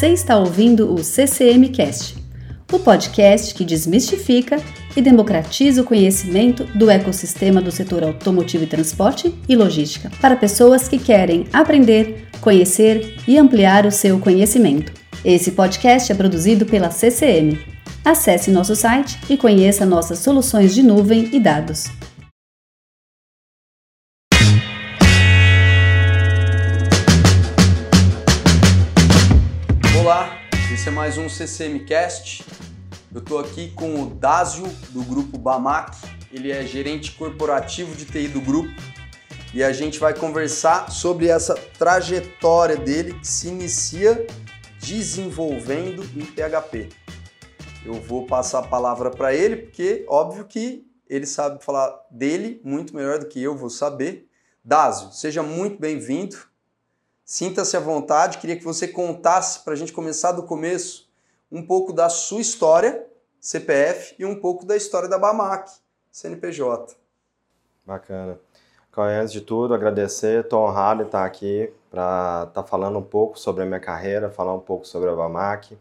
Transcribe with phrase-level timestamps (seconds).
[0.00, 2.16] Você está ouvindo o CCM Cast,
[2.72, 4.56] o podcast que desmistifica
[4.96, 10.88] e democratiza o conhecimento do ecossistema do setor automotivo e transporte e logística para pessoas
[10.88, 14.90] que querem aprender, conhecer e ampliar o seu conhecimento.
[15.22, 17.58] Esse podcast é produzido pela CCM.
[18.02, 21.90] Acesse nosso site e conheça nossas soluções de nuvem e dados.
[31.10, 32.44] Mais um CCMcast.
[33.12, 35.98] Eu estou aqui com o Dásio, do grupo Bamac.
[36.32, 38.70] Ele é gerente corporativo de TI do grupo.
[39.52, 44.24] E a gente vai conversar sobre essa trajetória dele que se inicia
[44.78, 46.90] desenvolvendo em PHP.
[47.84, 52.94] Eu vou passar a palavra para ele, porque óbvio que ele sabe falar dele muito
[52.94, 54.28] melhor do que eu vou saber.
[54.64, 56.36] Dásio, seja muito bem-vindo.
[57.30, 61.08] Sinta-se à vontade, queria que você contasse para a gente começar do começo
[61.48, 63.06] um pouco da sua história,
[63.38, 65.70] CPF, e um pouco da história da Bamac,
[66.10, 66.96] CNPJ.
[67.86, 68.36] Bacana.
[68.96, 73.38] Antes de tudo, agradecer, estou honrado de estar aqui para estar tá falando um pouco
[73.38, 75.78] sobre a minha carreira, falar um pouco sobre a Bamac.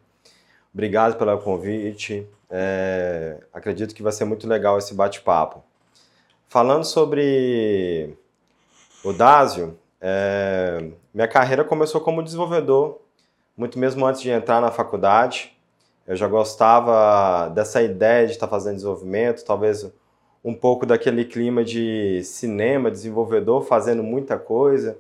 [0.72, 5.64] Obrigado pelo convite, é, acredito que vai ser muito legal esse bate-papo.
[6.48, 8.16] Falando sobre
[9.04, 13.00] o Dásio, é, minha carreira começou como desenvolvedor,
[13.58, 15.56] muito mesmo antes de entrar na faculdade.
[16.08, 19.92] Eu já gostava dessa ideia de estar fazendo desenvolvimento, talvez
[20.44, 24.98] um pouco daquele clima de cinema, desenvolvedor fazendo muita coisa.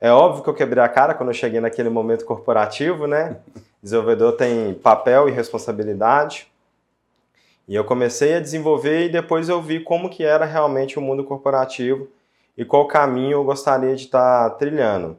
[0.00, 3.38] É óbvio que eu quebrei a cara quando eu cheguei naquele momento corporativo, né?
[3.82, 6.48] Desenvolvedor tem papel e responsabilidade.
[7.66, 11.24] E eu comecei a desenvolver e depois eu vi como que era realmente o mundo
[11.24, 12.08] corporativo
[12.58, 15.16] e qual caminho eu gostaria de estar trilhando.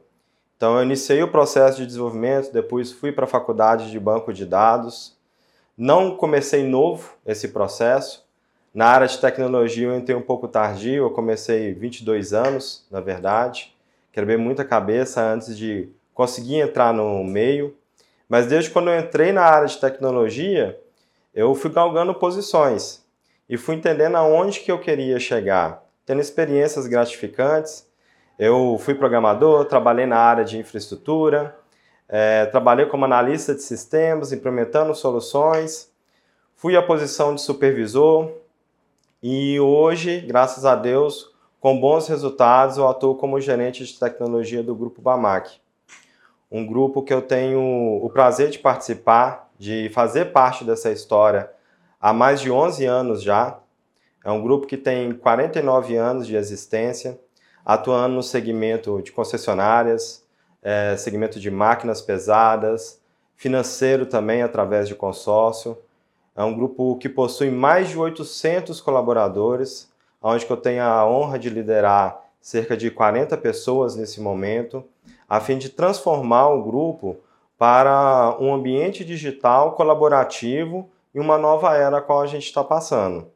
[0.58, 4.44] Então, eu iniciei o processo de desenvolvimento, depois fui para a faculdade de banco de
[4.44, 5.16] dados.
[5.74, 8.28] Não comecei novo esse processo.
[8.74, 13.74] Na área de tecnologia eu entrei um pouco tardio, eu comecei 22 anos, na verdade.
[14.12, 17.74] Quebrei muita cabeça antes de conseguir entrar no meio.
[18.28, 20.78] Mas desde quando eu entrei na área de tecnologia,
[21.34, 23.02] eu fui galgando posições
[23.48, 27.88] e fui entendendo aonde que eu queria chegar tendo experiências gratificantes.
[28.36, 31.56] Eu fui programador, trabalhei na área de infraestrutura,
[32.08, 35.88] é, trabalhei como analista de sistemas, implementando soluções,
[36.56, 38.28] fui à posição de supervisor
[39.22, 44.74] e hoje, graças a Deus, com bons resultados, eu atuo como gerente de tecnologia do
[44.74, 45.60] Grupo Bamac.
[46.50, 51.48] Um grupo que eu tenho o prazer de participar, de fazer parte dessa história
[52.00, 53.59] há mais de 11 anos já.
[54.24, 57.18] É um grupo que tem 49 anos de existência,
[57.64, 60.24] atuando no segmento de concessionárias,
[60.62, 63.00] é, segmento de máquinas pesadas,
[63.34, 65.78] financeiro também através de consórcio.
[66.36, 71.48] É um grupo que possui mais de 800 colaboradores, onde eu tenho a honra de
[71.48, 74.84] liderar cerca de 40 pessoas nesse momento,
[75.28, 77.18] a fim de transformar o grupo
[77.58, 83.30] para um ambiente digital colaborativo e uma nova era a qual a gente está passando.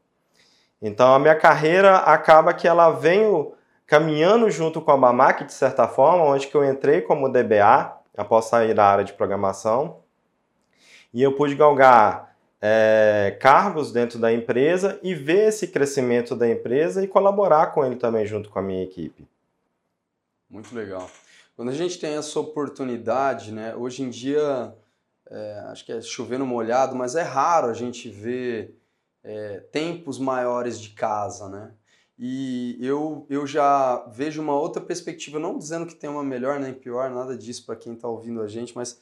[0.81, 3.51] Então a minha carreira acaba que ela vem
[3.85, 8.45] caminhando junto com a Bamac, de certa forma, onde que eu entrei como DBA, após
[8.45, 9.99] sair da área de programação,
[11.13, 17.03] e eu pude galgar é, cargos dentro da empresa e ver esse crescimento da empresa
[17.03, 19.27] e colaborar com ele também junto com a minha equipe.
[20.49, 21.09] Muito legal.
[21.55, 24.73] Quando a gente tem essa oportunidade, né, hoje em dia,
[25.29, 28.75] é, acho que é chovendo molhado, mas é raro a gente ver
[29.25, 31.73] é, tempos maiores de casa, né?
[32.17, 36.73] E eu, eu já vejo uma outra perspectiva, não dizendo que tem uma melhor nem
[36.73, 38.97] pior, nada disso para quem está ouvindo a gente, mas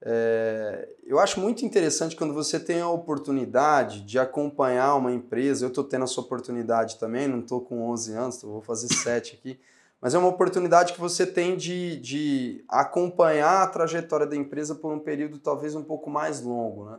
[0.00, 5.64] é, eu acho muito interessante quando você tem a oportunidade de acompanhar uma empresa.
[5.64, 9.58] Eu estou tendo essa oportunidade também, não estou com 11 anos, vou fazer 7 aqui,
[10.00, 14.92] mas é uma oportunidade que você tem de, de acompanhar a trajetória da empresa por
[14.92, 16.98] um período talvez um pouco mais longo, né?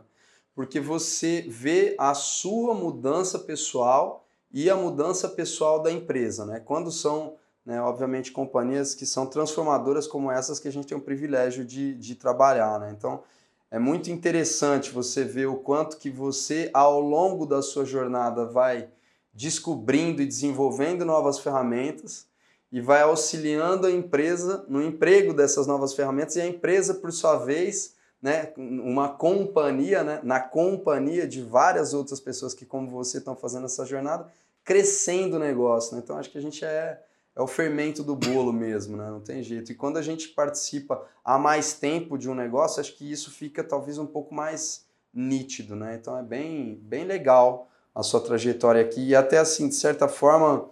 [0.54, 6.60] Porque você vê a sua mudança pessoal e a mudança pessoal da empresa, né?
[6.60, 7.34] Quando são,
[7.66, 11.94] né, obviamente, companhias que são transformadoras como essas que a gente tem o privilégio de,
[11.94, 12.94] de trabalhar, né?
[12.96, 13.22] Então,
[13.68, 18.88] é muito interessante você ver o quanto que você, ao longo da sua jornada, vai
[19.32, 22.28] descobrindo e desenvolvendo novas ferramentas
[22.70, 27.36] e vai auxiliando a empresa no emprego dessas novas ferramentas e a empresa, por sua
[27.36, 33.36] vez, né, uma companhia, né, na companhia de várias outras pessoas que, como você, estão
[33.36, 34.32] fazendo essa jornada,
[34.64, 35.94] crescendo o negócio.
[35.94, 36.00] Né?
[36.02, 36.98] Então, acho que a gente é,
[37.36, 39.10] é o fermento do bolo mesmo, né?
[39.10, 39.70] Não tem jeito.
[39.70, 43.62] E quando a gente participa há mais tempo de um negócio, acho que isso fica
[43.62, 45.98] talvez um pouco mais nítido, né?
[46.00, 50.64] Então é bem, bem legal a sua trajetória aqui e até assim, de certa forma,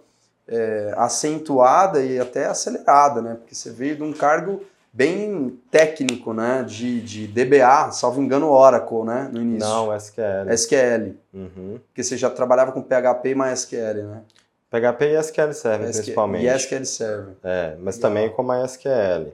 [0.47, 3.35] é, acentuada e até acelerada, né?
[3.35, 6.63] Porque você veio de um cargo bem técnico, né?
[6.63, 9.29] De, de DBA, salvo engano, Oracle, né?
[9.33, 9.67] No início.
[9.67, 10.53] Não, SQL.
[10.53, 11.15] SQL.
[11.33, 11.79] Uhum.
[11.87, 14.21] Porque você já trabalhava com PHP e MySQL, né?
[14.69, 16.45] PHP e SQL Server, SQL, principalmente.
[16.45, 17.35] E SQL Server.
[17.43, 19.33] É, mas também com MySQL.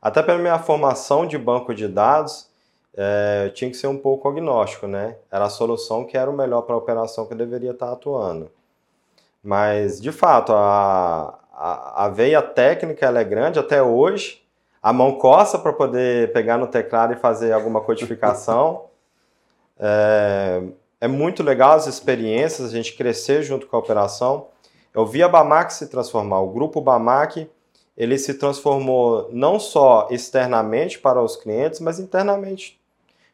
[0.00, 2.48] Até pela minha formação de banco de dados,
[2.96, 5.16] é, tinha que ser um pouco agnóstico, né?
[5.30, 8.50] Era a solução que era o melhor para a operação que eu deveria estar atuando.
[9.42, 14.43] Mas, de fato, a, a, a veia técnica é grande até hoje.
[14.84, 18.84] A mão coça para poder pegar no teclado e fazer alguma codificação.
[19.80, 20.62] é,
[21.00, 24.48] é muito legal as experiências, a gente crescer junto com a operação.
[24.92, 26.40] Eu vi a Bamac se transformar.
[26.40, 27.50] O grupo Bamac
[27.96, 32.78] ele se transformou não só externamente para os clientes, mas internamente,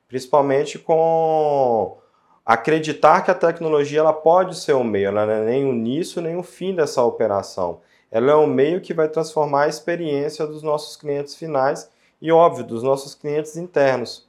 [0.06, 1.98] principalmente com
[2.46, 6.22] acreditar que a tecnologia ela pode ser um meio, ela não é nem o início
[6.22, 7.80] nem o fim dessa operação.
[8.10, 11.90] Ela é um meio que vai transformar a experiência dos nossos clientes finais
[12.20, 14.28] e, óbvio, dos nossos clientes internos.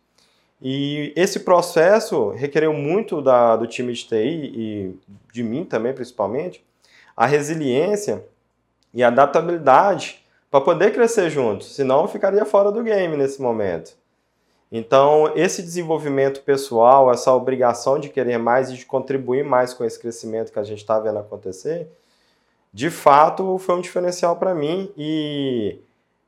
[0.62, 5.00] E esse processo requereu muito da, do time de TI e
[5.34, 6.64] de mim também, principalmente,
[7.18, 8.24] a resiliência
[8.94, 13.96] e a adaptabilidade para poder crescer juntos, senão eu ficaria fora do game nesse momento.
[14.72, 20.00] Então, esse desenvolvimento pessoal, essa obrigação de querer mais e de contribuir mais com esse
[20.00, 21.90] crescimento que a gente está vendo acontecer,
[22.74, 25.80] de fato foi um diferencial para mim e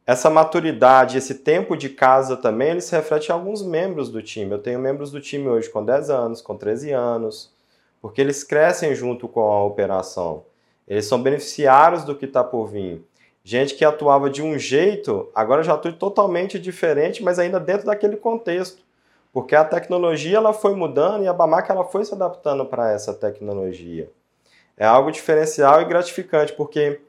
[0.06, 4.52] essa maturidade, esse tempo de casa também, ele se reflete em alguns membros do time.
[4.52, 7.54] Eu tenho membros do time hoje com 10 anos, com 13 anos,
[8.02, 10.44] porque eles crescem junto com a operação.
[10.86, 13.02] Eles são beneficiários do que está por vir.
[13.46, 18.18] Gente que atuava de um jeito, agora já atua totalmente diferente, mas ainda dentro daquele
[18.18, 18.84] contexto.
[19.32, 23.14] Porque a tecnologia ela foi mudando e a Bamac ela foi se adaptando para essa
[23.14, 24.10] tecnologia.
[24.76, 27.02] É algo diferencial e gratificante, porque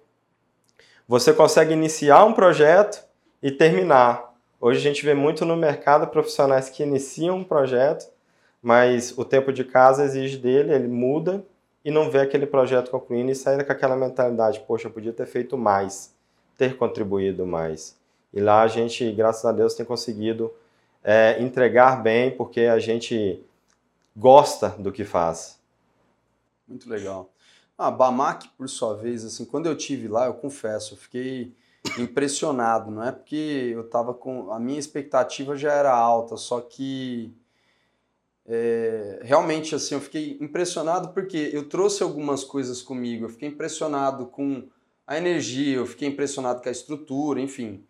[1.09, 3.05] você consegue iniciar um projeto
[3.43, 4.35] e terminar.
[4.61, 8.07] Hoje a gente vê muito no mercado profissionais que iniciam um projeto,
[8.63, 11.45] mas o tempo de casa exige dele, ele muda
[11.85, 15.27] e não vê aquele projeto concluindo e sai com aquela mentalidade, poxa, eu podia ter
[15.27, 16.15] feito mais,
[16.57, 17.99] ter contribuído mais.
[18.33, 20.51] E lá a gente, graças a Deus, tem conseguido
[21.03, 23.45] é, entregar bem, porque a gente
[24.17, 25.61] gosta do que faz.
[26.67, 27.29] Muito legal.
[27.77, 31.53] A ah, Bamac, por sua vez, assim, quando eu tive lá, eu confesso, eu fiquei
[31.99, 33.11] impressionado, não é?
[33.11, 37.35] Porque eu tava com a minha expectativa já era alta, só que
[38.47, 44.27] é, realmente assim eu fiquei impressionado porque eu trouxe algumas coisas comigo, eu fiquei impressionado
[44.27, 44.69] com
[45.07, 47.85] a energia, eu fiquei impressionado com a estrutura, enfim,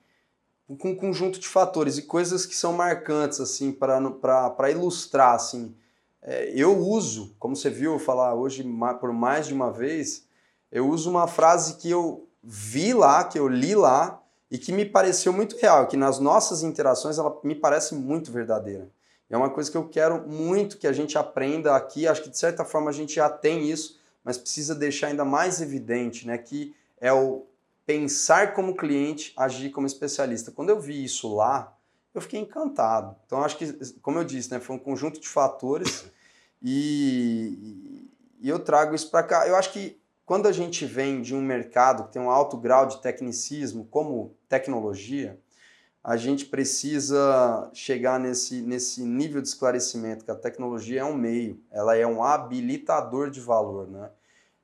[0.78, 5.74] com um conjunto de fatores e coisas que são marcantes assim para ilustrar assim
[6.24, 8.64] é, eu uso, como você viu falar hoje
[8.98, 10.26] por mais de uma vez,
[10.72, 14.86] eu uso uma frase que eu vi lá, que eu li lá e que me
[14.86, 18.90] pareceu muito real, que nas nossas interações ela me parece muito verdadeira.
[19.28, 22.38] É uma coisa que eu quero muito que a gente aprenda aqui, acho que de
[22.38, 26.74] certa forma a gente já tem isso, mas precisa deixar ainda mais evidente, né, que
[26.98, 27.44] é o
[27.84, 30.50] pensar como cliente, agir como especialista.
[30.50, 31.73] Quando eu vi isso lá,
[32.14, 33.16] eu fiquei encantado.
[33.26, 36.06] Então, acho que, como eu disse, né, foi um conjunto de fatores
[36.62, 38.08] e,
[38.40, 39.48] e eu trago isso para cá.
[39.48, 42.86] Eu acho que quando a gente vem de um mercado que tem um alto grau
[42.86, 45.38] de tecnicismo, como tecnologia,
[46.02, 51.60] a gente precisa chegar nesse, nesse nível de esclarecimento que a tecnologia é um meio,
[51.70, 54.10] ela é um habilitador de valor, né?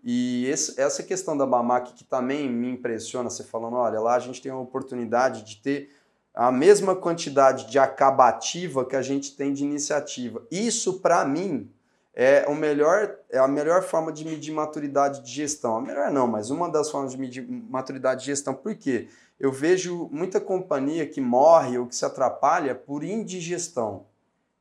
[0.03, 4.19] E esse, essa questão da Bamac que também me impressiona, você falando, olha, lá a
[4.19, 5.91] gente tem a oportunidade de ter
[6.35, 10.43] a mesma quantidade de acabativa que a gente tem de iniciativa.
[10.51, 11.71] Isso, para mim,
[12.15, 15.77] é, o melhor, é a melhor forma de medir maturidade de gestão.
[15.77, 18.55] A melhor não, mas uma das formas de medir maturidade de gestão.
[18.55, 19.09] Por quê?
[19.39, 24.05] Eu vejo muita companhia que morre ou que se atrapalha por indigestão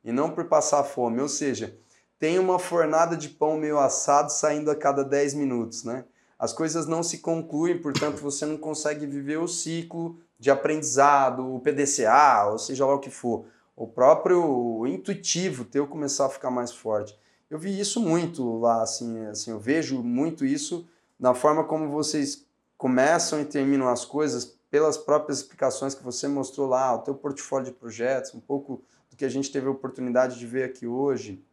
[0.04, 1.20] e não por passar fome.
[1.20, 1.76] Ou seja,
[2.18, 6.04] tem uma fornada de pão meio assado saindo a cada 10 minutos, né?
[6.38, 11.60] As coisas não se concluem, portanto você não consegue viver o ciclo de aprendizado, o
[11.60, 13.44] PDCA, ou seja lá o que for.
[13.76, 17.16] O próprio intuitivo teu começar a ficar mais forte.
[17.50, 22.46] Eu vi isso muito lá, assim, assim, eu vejo muito isso na forma como vocês
[22.78, 27.66] começam e terminam as coisas pelas próprias explicações que você mostrou lá, o teu portfólio
[27.66, 31.44] de projetos, um pouco do que a gente teve a oportunidade de ver aqui hoje.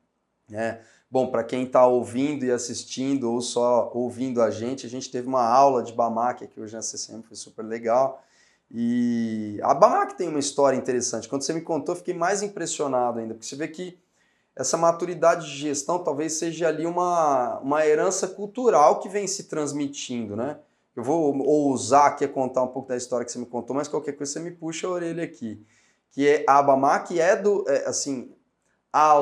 [0.51, 0.79] É.
[1.11, 5.27] Bom, para quem está ouvindo e assistindo ou só ouvindo a gente, a gente teve
[5.27, 8.23] uma aula de Bamac aqui hoje na CCM, foi super legal.
[8.69, 11.29] E a Bamac tem uma história interessante.
[11.29, 13.97] Quando você me contou, fiquei mais impressionado ainda, porque você vê que
[14.55, 20.35] essa maturidade de gestão talvez seja ali uma, uma herança cultural que vem se transmitindo,
[20.35, 20.57] né?
[20.95, 23.87] Eu vou ousar aqui a contar um pouco da história que você me contou, mas
[23.87, 25.63] qualquer coisa você me puxa a orelha aqui.
[26.11, 28.31] Que é a Bamac é do, é, assim,
[28.91, 29.13] há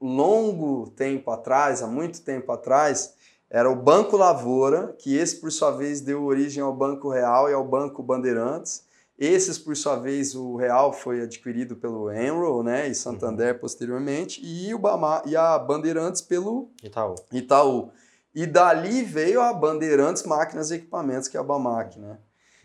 [0.00, 3.14] longo tempo atrás, há muito tempo atrás,
[3.54, 7.52] era o Banco Lavoura, que esse por sua vez deu origem ao Banco Real e
[7.52, 8.86] ao Banco Bandeirantes.
[9.18, 13.60] Esses, por sua vez, o Real foi adquirido pelo Enroll né, e Santander uhum.
[13.60, 17.14] posteriormente, e, o Bama, e a Bandeirantes pelo Itaú.
[17.30, 17.90] Itaú.
[18.34, 21.98] E dali veio a Bandeirantes Máquinas e Equipamentos, que é a Bamac.
[21.98, 22.16] Né?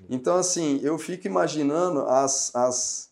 [0.10, 3.10] Então, assim, eu fico imaginando as, as.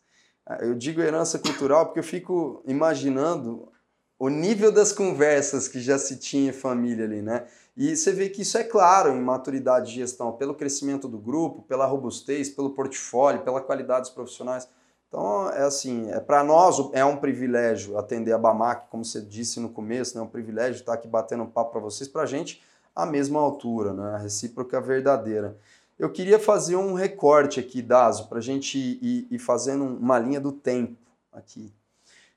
[0.61, 3.69] Eu digo herança cultural porque eu fico imaginando
[4.17, 7.45] o nível das conversas que já se tinha em família ali, né?
[7.77, 11.61] E você vê que isso é claro em maturidade de gestão, pelo crescimento do grupo,
[11.63, 14.67] pela robustez, pelo portfólio, pela qualidade dos profissionais.
[15.09, 19.59] Então, é assim, é para nós é um privilégio atender a Bamac, como você disse
[19.59, 20.21] no começo, né?
[20.21, 22.61] é um privilégio estar aqui batendo um papo para vocês, para a gente
[22.95, 24.15] a mesma altura, né?
[24.15, 25.57] a recíproca verdadeira.
[25.99, 30.39] Eu queria fazer um recorte aqui, Dazo, para a gente ir, ir fazendo uma linha
[30.39, 30.97] do tempo
[31.31, 31.73] aqui.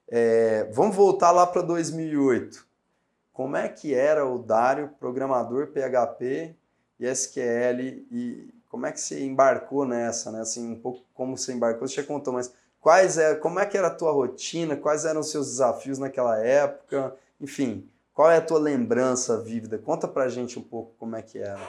[0.08, 2.67] É, vamos voltar lá para 2008
[3.38, 6.56] como é que era o Dário, programador PHP
[6.98, 10.40] e SQL, e como é que você embarcou nessa, né?
[10.40, 13.78] Assim, um pouco como você embarcou, você já contou, mas quais é, como é que
[13.78, 18.40] era a tua rotina, quais eram os seus desafios naquela época, enfim, qual é a
[18.40, 19.78] tua lembrança vívida?
[19.78, 21.60] Conta pra gente um pouco como é que era.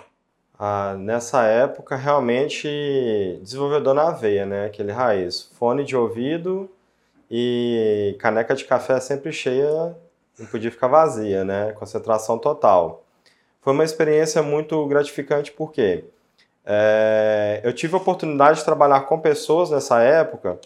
[0.57, 2.67] Ah, nessa época, realmente,
[3.43, 4.65] desenvolvedor na veia, né?
[4.65, 6.67] Aquele raiz, fone de ouvido
[7.29, 9.95] e caneca de café sempre cheia
[10.39, 11.71] não podia ficar vazia, né?
[11.73, 13.03] Concentração total.
[13.61, 16.05] Foi uma experiência muito gratificante porque
[16.65, 20.59] é, eu tive a oportunidade de trabalhar com pessoas nessa época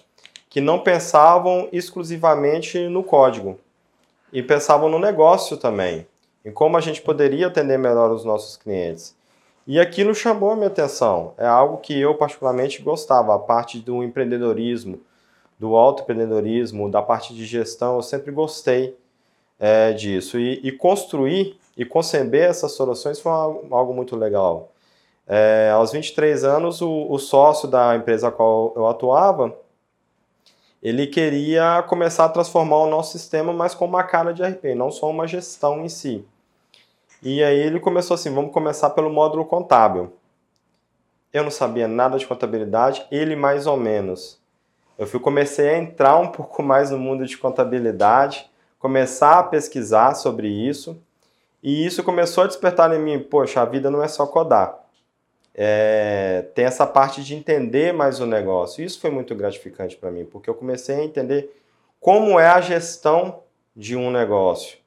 [0.49, 3.59] que não pensavam exclusivamente no código
[4.31, 6.05] e pensavam no negócio também,
[6.45, 9.15] em como a gente poderia atender melhor os nossos clientes.
[9.65, 11.33] E aquilo chamou a minha atenção.
[11.37, 14.99] É algo que eu particularmente gostava, a parte do empreendedorismo,
[15.57, 18.97] do autoempreendedorismo, da parte de gestão, eu sempre gostei
[19.63, 20.37] é, disso.
[20.37, 24.73] E, e, construir e conceber essas soluções foi algo, muito legal.
[25.25, 29.57] É, aos 23 anos, o, o, sócio da empresa a qual eu atuava,
[30.81, 34.91] ele queria começar a transformar o nosso sistema, mas com uma cara de RP, não
[34.91, 36.25] só uma gestão em si.
[37.21, 40.11] E aí ele começou assim, vamos começar pelo módulo contábil.
[41.31, 44.37] Eu não sabia nada de contabilidade, ele mais ou menos.
[44.99, 48.51] Eu fui, comecei a entrar um pouco mais no mundo de contabilidade,
[48.83, 51.01] começar a pesquisar sobre isso.
[51.63, 54.77] E isso começou a despertar em mim, poxa, a vida não é só codar.
[55.55, 58.83] É, tem essa parte de entender mais o negócio.
[58.83, 61.57] Isso foi muito gratificante para mim, porque eu comecei a entender
[61.97, 64.77] como é a gestão de um negócio.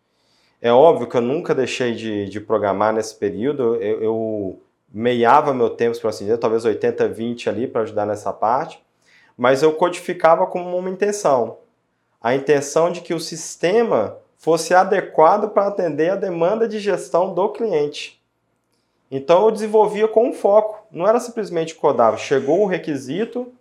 [0.60, 4.62] É óbvio que eu nunca deixei de, de programar nesse período, eu, eu
[4.92, 8.78] meiava meu tempo, por assim dizer, talvez 80-20 ali para ajudar nessa parte,
[9.38, 11.58] mas eu codificava como uma intenção
[12.26, 17.50] a intenção de que o sistema fosse adequado para atender a demanda de gestão do
[17.50, 18.20] cliente.
[19.08, 22.18] Então eu desenvolvia com um foco, não era simplesmente codar.
[22.18, 23.52] Chegou o requisito,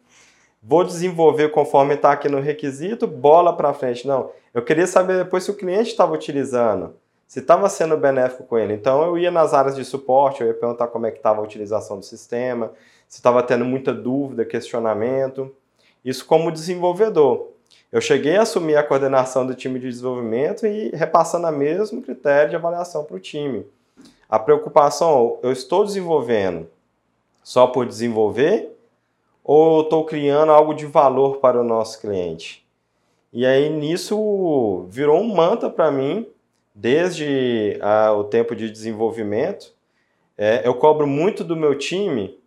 [0.63, 4.07] vou desenvolver conforme está aqui no requisito, bola para frente.
[4.07, 6.95] Não, eu queria saber depois se o cliente estava utilizando,
[7.27, 8.73] se estava sendo benéfico com ele.
[8.73, 11.43] Então eu ia nas áreas de suporte, eu ia perguntar como é que estava a
[11.43, 12.71] utilização do sistema,
[13.07, 15.55] se estava tendo muita dúvida, questionamento.
[16.03, 17.53] Isso como desenvolvedor.
[17.91, 22.49] Eu cheguei a assumir a coordenação do time de desenvolvimento e repassando o mesmo critério
[22.49, 23.65] de avaliação para o time.
[24.29, 26.67] A preocupação, eu estou desenvolvendo
[27.43, 28.75] só por desenvolver
[29.43, 32.65] ou estou criando algo de valor para o nosso cliente?
[33.31, 36.27] E aí nisso virou um manta para mim,
[36.73, 39.73] desde ah, o tempo de desenvolvimento.
[40.37, 42.39] É, eu cobro muito do meu time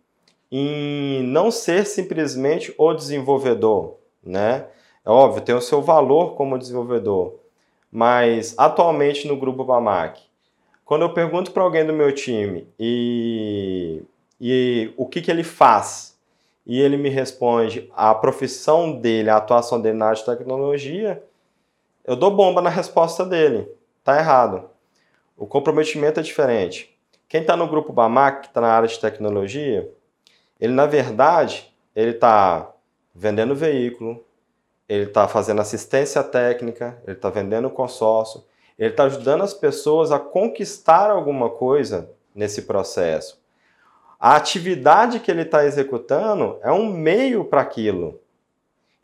[0.51, 4.65] em não ser simplesmente o desenvolvedor, né?
[5.05, 7.35] É óbvio, tem o seu valor como desenvolvedor,
[7.91, 10.21] mas atualmente no grupo Bamac,
[10.85, 14.03] quando eu pergunto para alguém do meu time e,
[14.39, 16.17] e o que, que ele faz,
[16.65, 21.23] e ele me responde a profissão dele, a atuação dele na área de tecnologia,
[22.05, 23.67] eu dou bomba na resposta dele.
[24.03, 24.69] Tá errado.
[25.37, 26.95] O comprometimento é diferente.
[27.27, 29.91] Quem está no grupo Bamac, que está na área de tecnologia,
[30.59, 32.71] ele na verdade ele está
[33.13, 34.23] vendendo veículo,
[34.89, 38.43] ele está fazendo assistência técnica, ele está vendendo consórcio,
[38.77, 43.39] Ele está ajudando as pessoas a conquistar alguma coisa nesse processo.
[44.19, 48.19] A atividade que ele está executando é um meio para aquilo.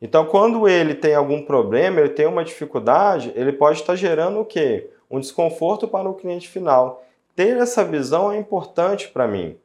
[0.02, 4.46] Então, quando ele tem algum problema, ele tem uma dificuldade, ele pode estar gerando o
[4.46, 4.90] quê?
[5.10, 7.04] Um desconforto para o cliente final.
[7.36, 9.58] Ter essa visão é importante para mim.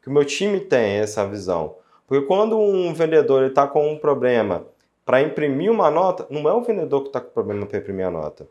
[0.00, 1.74] Que o meu time tenha essa visão.
[2.06, 4.66] Porque quando um vendedor está com um problema
[5.08, 8.10] para imprimir uma nota, não é o vendedor que está com problema para imprimir a
[8.10, 8.46] nota.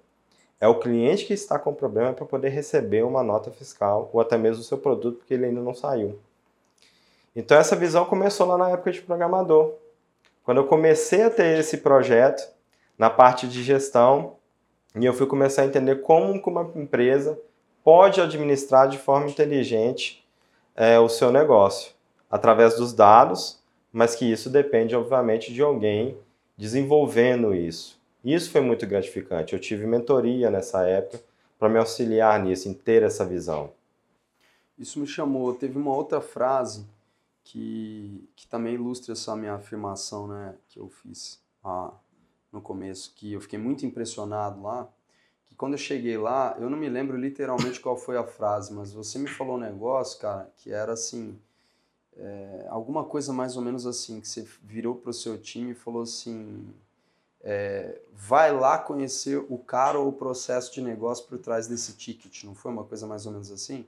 [0.60, 4.40] É o cliente que está com problema para poder receber uma nota fiscal ou até
[4.40, 6.18] mesmo o seu produto porque ele ainda não saiu.
[7.36, 9.76] Então essa visão começou lá na época de programador.
[10.44, 12.52] Quando eu comecei a ter esse projeto
[12.98, 14.34] na parte de gestão,
[15.00, 17.40] e eu fui começar a entender como uma empresa
[17.84, 20.28] pode administrar de forma inteligente
[20.76, 21.92] é, o seu negócio,
[22.32, 23.62] através dos dados,
[23.94, 26.18] mas que isso depende, obviamente, de alguém
[26.58, 27.98] desenvolvendo isso.
[28.24, 29.54] Isso foi muito gratificante.
[29.54, 31.24] Eu tive mentoria nessa época
[31.58, 33.72] para me auxiliar nisso, em ter essa visão.
[34.78, 35.54] Isso me chamou.
[35.54, 36.86] Teve uma outra frase
[37.44, 41.40] que, que também ilustra essa minha afirmação né, que eu fiz
[42.52, 44.88] no começo, que eu fiquei muito impressionado lá,
[45.46, 48.92] que quando eu cheguei lá, eu não me lembro literalmente qual foi a frase, mas
[48.92, 51.38] você me falou um negócio, cara, que era assim,
[52.20, 55.76] é, alguma coisa mais ou menos assim, que você virou para o seu time e
[55.76, 56.68] falou assim,
[57.42, 62.44] é, vai lá conhecer o cara ou o processo de negócio por trás desse ticket,
[62.44, 63.86] não foi uma coisa mais ou menos assim?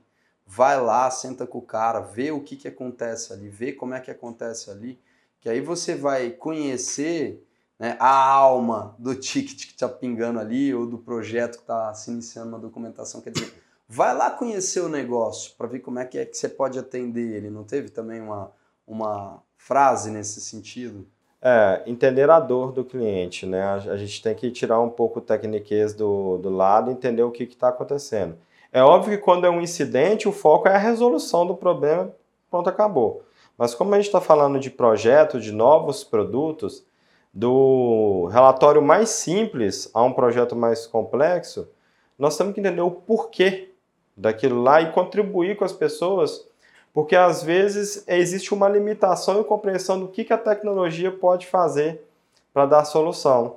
[0.52, 4.00] vai lá, senta com o cara, vê o que, que acontece ali, vê como é
[4.00, 4.98] que acontece ali,
[5.40, 7.46] que aí você vai conhecer
[7.78, 12.10] né, a alma do ticket que está pingando ali ou do projeto que está se
[12.10, 13.20] iniciando uma documentação.
[13.20, 16.48] Quer dizer, vai lá conhecer o negócio para ver como é que é que você
[16.48, 17.50] pode atender ele.
[17.50, 18.52] Não teve também uma,
[18.86, 21.04] uma frase nesse sentido?
[21.42, 23.64] É, entender a dor do cliente, né?
[23.64, 27.42] A, gente tem que tirar um pouco o tecniquez do, do lado entender o que
[27.42, 28.36] está acontecendo.
[28.72, 32.12] É óbvio que quando é um incidente, o foco é a resolução do problema,
[32.48, 33.24] pronto, acabou.
[33.58, 36.84] Mas como a gente está falando de projeto, de novos produtos,
[37.32, 41.68] do relatório mais simples a um projeto mais complexo,
[42.16, 43.69] nós temos que entender o porquê
[44.20, 46.46] daquilo lá e contribuir com as pessoas,
[46.92, 52.02] porque às vezes existe uma limitação e compreensão do que, que a tecnologia pode fazer
[52.52, 53.56] para dar solução.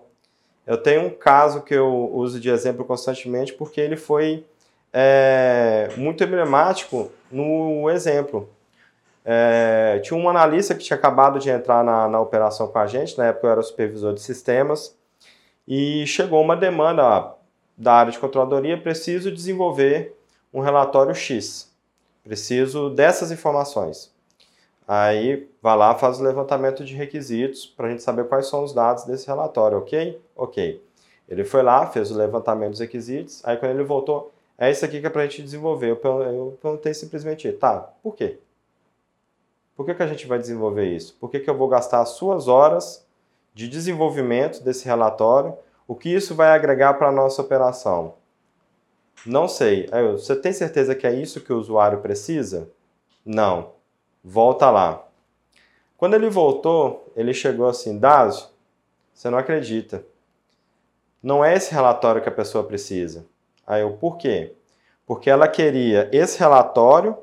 [0.66, 4.46] Eu tenho um caso que eu uso de exemplo constantemente porque ele foi
[4.94, 8.50] é, muito emblemático no exemplo.
[9.26, 13.18] É, tinha um analista que tinha acabado de entrar na, na operação com a gente,
[13.18, 14.96] na época eu era supervisor de sistemas,
[15.68, 17.34] e chegou uma demanda
[17.78, 20.16] da área de controladoria, preciso desenvolver
[20.54, 21.72] um relatório X,
[22.24, 24.14] preciso dessas informações.
[24.88, 28.74] Aí vai lá, faz o levantamento de requisitos para a gente saber quais são os
[28.74, 30.22] dados desse relatório, ok?
[30.36, 30.84] Ok.
[31.28, 35.00] Ele foi lá, fez o levantamento dos requisitos, aí quando ele voltou, é isso aqui
[35.00, 35.90] que é para a gente desenvolver.
[35.90, 38.40] Eu perguntei simplesmente, tá, por quê?
[39.76, 41.16] Por que, que a gente vai desenvolver isso?
[41.20, 43.06] Por que, que eu vou gastar as suas horas
[43.54, 45.58] de desenvolvimento desse relatório?
[45.88, 48.14] O que isso vai agregar para a nossa operação?
[49.26, 49.90] Não sei.
[50.12, 52.70] Você tem certeza que é isso que o usuário precisa?
[53.26, 53.74] Não.
[54.24, 55.06] Volta lá.
[55.98, 58.48] Quando ele voltou, ele chegou assim, Dazio,
[59.14, 60.04] você não acredita.
[61.22, 63.26] Não é esse relatório que a pessoa precisa.
[63.66, 64.54] Aí eu, por quê?
[65.06, 67.18] Porque ela queria esse relatório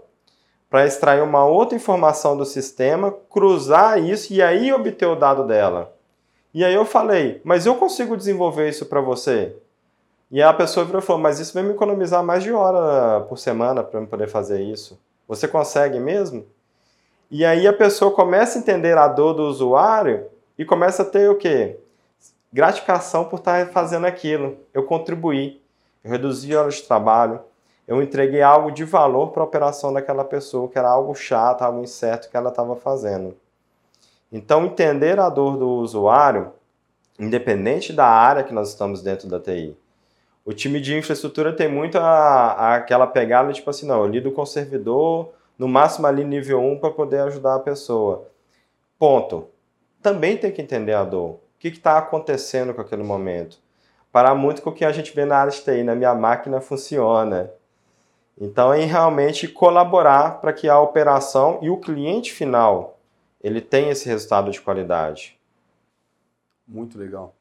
[0.70, 5.94] para extrair uma outra informação do sistema, cruzar isso e aí obter o dado dela.
[6.54, 9.56] E aí eu falei, mas eu consigo desenvolver isso para você?
[10.30, 13.38] E a pessoa virou e falou, mas isso vai me economizar mais de hora por
[13.38, 14.98] semana para eu poder fazer isso.
[15.26, 16.46] Você consegue mesmo?
[17.30, 20.26] E aí a pessoa começa a entender a dor do usuário
[20.58, 21.78] e começa a ter o quê?
[22.52, 24.56] Gratificação por estar fazendo aquilo.
[24.72, 25.60] Eu contribuí
[26.02, 27.40] eu reduzi horas de trabalho,
[27.86, 31.82] eu entreguei algo de valor para a operação daquela pessoa, que era algo chato, algo
[31.82, 33.36] incerto que ela estava fazendo.
[34.32, 36.52] Então, entender a dor do usuário,
[37.18, 39.76] independente da área que nós estamos dentro da TI.
[40.44, 44.32] O time de infraestrutura tem muito a, a, aquela pegada, tipo assim, não, eu lido
[44.32, 48.28] com o servidor, no máximo ali nível 1 para poder ajudar a pessoa.
[48.98, 49.48] Ponto.
[50.02, 51.32] Também tem que entender a dor.
[51.32, 53.58] O que está acontecendo com aquele momento?
[54.12, 56.60] parar muito com o que a gente vê na área de TI, na minha máquina
[56.60, 57.50] funciona.
[58.38, 62.98] Então, é realmente colaborar para que a operação e o cliente final
[63.42, 65.38] ele tenha esse resultado de qualidade.
[66.66, 67.34] Muito legal.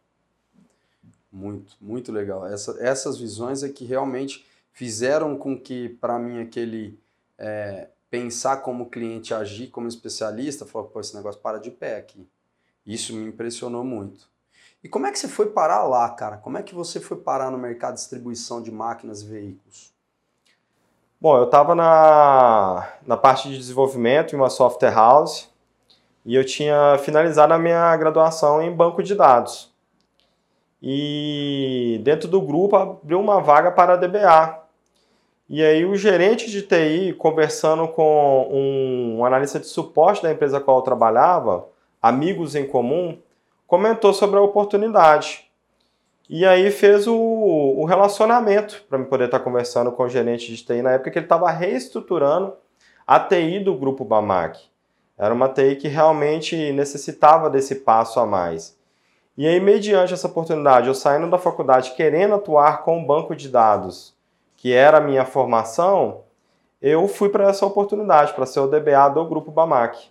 [1.32, 2.46] Muito, muito legal.
[2.48, 7.00] Essa, essas visões é que realmente fizeram com que, para mim, aquele
[7.38, 12.28] é, pensar como cliente, agir como especialista, falar, pô, esse negócio para de pé aqui.
[12.86, 14.28] Isso me impressionou muito.
[14.84, 16.38] E como é que você foi parar lá, cara?
[16.38, 19.94] Como é que você foi parar no mercado de distribuição de máquinas e veículos?
[21.22, 25.50] Bom, eu estava na, na parte de desenvolvimento em uma software house
[26.26, 29.69] e eu tinha finalizado a minha graduação em banco de dados.
[30.82, 34.60] E dentro do grupo abriu uma vaga para DBA.
[35.50, 40.62] E aí o gerente de TI, conversando com um analista de suporte da empresa a
[40.62, 41.68] qual eu trabalhava,
[42.02, 43.18] amigos em comum,
[43.66, 45.50] comentou sobre a oportunidade.
[46.30, 50.64] E aí fez o, o relacionamento para me poder estar conversando com o gerente de
[50.64, 52.54] TI na época que ele estava reestruturando
[53.06, 54.60] a TI do grupo Bamac.
[55.18, 58.79] Era uma TI que realmente necessitava desse passo a mais.
[59.38, 63.48] E aí, mediante essa oportunidade, eu saindo da faculdade querendo atuar com o banco de
[63.48, 64.14] dados,
[64.58, 66.24] que era a minha formação,
[66.82, 70.10] eu fui para essa oportunidade, para ser o DBA do grupo Bamac.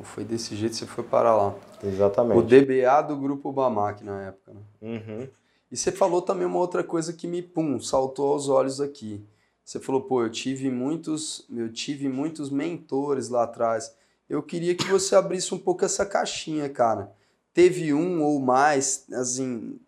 [0.00, 1.54] Foi desse jeito que você foi para lá.
[1.82, 2.38] Exatamente.
[2.38, 4.52] O DBA do grupo Bamac na época.
[4.52, 4.60] Né?
[4.80, 5.28] Uhum.
[5.70, 9.24] E você falou também uma outra coisa que me pum, saltou aos olhos aqui.
[9.64, 13.94] Você falou, pô, eu tive muitos, eu tive muitos mentores lá atrás.
[14.28, 17.12] Eu queria que você abrisse um pouco essa caixinha, cara.
[17.58, 19.80] Teve um ou mais, assim,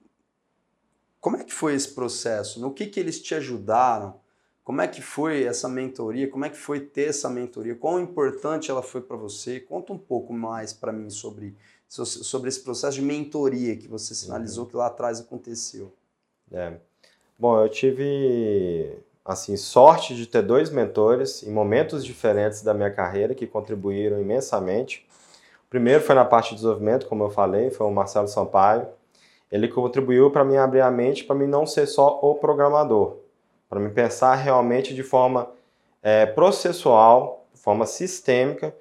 [1.20, 2.59] como é que foi esse processo?
[2.59, 4.16] No que que eles te ajudaram?
[4.64, 6.28] Como é que foi essa mentoria?
[6.28, 7.76] Como é que foi ter essa mentoria?
[7.76, 9.61] Quão importante ela foi para você?
[9.61, 11.54] Conta um pouco mais para mim sobre,
[11.87, 14.70] sobre esse processo de mentoria que você sinalizou uhum.
[14.70, 15.92] que lá atrás aconteceu.
[16.50, 16.72] É.
[17.38, 23.33] Bom, eu tive assim sorte de ter dois mentores em momentos diferentes da minha carreira
[23.33, 25.09] que contribuíram imensamente.
[25.70, 28.88] Primeiro foi na parte de desenvolvimento, como eu falei, foi o Marcelo Sampaio.
[29.52, 33.18] Ele contribuiu para mim abrir a mente para mim não ser só o programador,
[33.68, 35.48] para me pensar realmente de forma
[36.02, 38.74] é, processual, de forma sistêmica,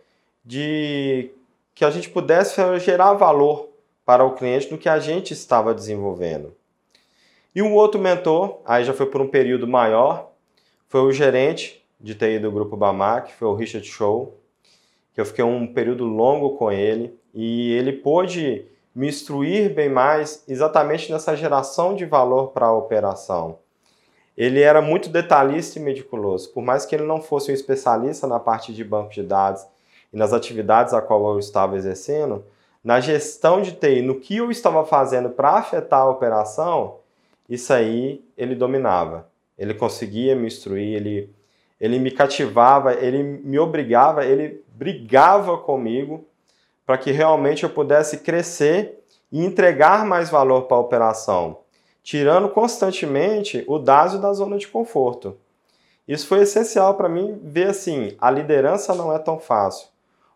[0.44, 1.30] de
[1.76, 3.70] que a gente pudesse gerar valor
[4.04, 6.56] para o cliente do que a gente estava desenvolvendo.
[7.54, 10.32] E um outro mentor, aí já foi por um período maior,
[10.88, 14.39] foi o gerente de TI do grupo Bamac, foi o Richard Show,
[15.20, 20.44] que eu fiquei um período longo com ele e ele pôde me instruir bem mais
[20.48, 23.60] exatamente nessa geração de valor para a operação
[24.40, 26.54] ele era muito detalhista e meticuloso.
[26.54, 29.66] Por mais que ele não fosse um especialista na parte de banco de dados
[30.14, 32.46] e nas atividades a qual eu estava exercendo,
[32.82, 37.00] na gestão de TI, no que eu estava fazendo para afetar a operação,
[37.50, 39.28] isso aí ele dominava.
[39.58, 41.30] Ele conseguia me instruir, ele,
[41.78, 46.26] ele me cativava, ele me obrigava, ele brigava comigo
[46.86, 51.60] para que realmente eu pudesse crescer e entregar mais valor para a operação
[52.10, 55.38] tirando constantemente o Dásio da zona de conforto.
[56.08, 59.90] Isso foi essencial para mim ver assim, a liderança não é tão fácil.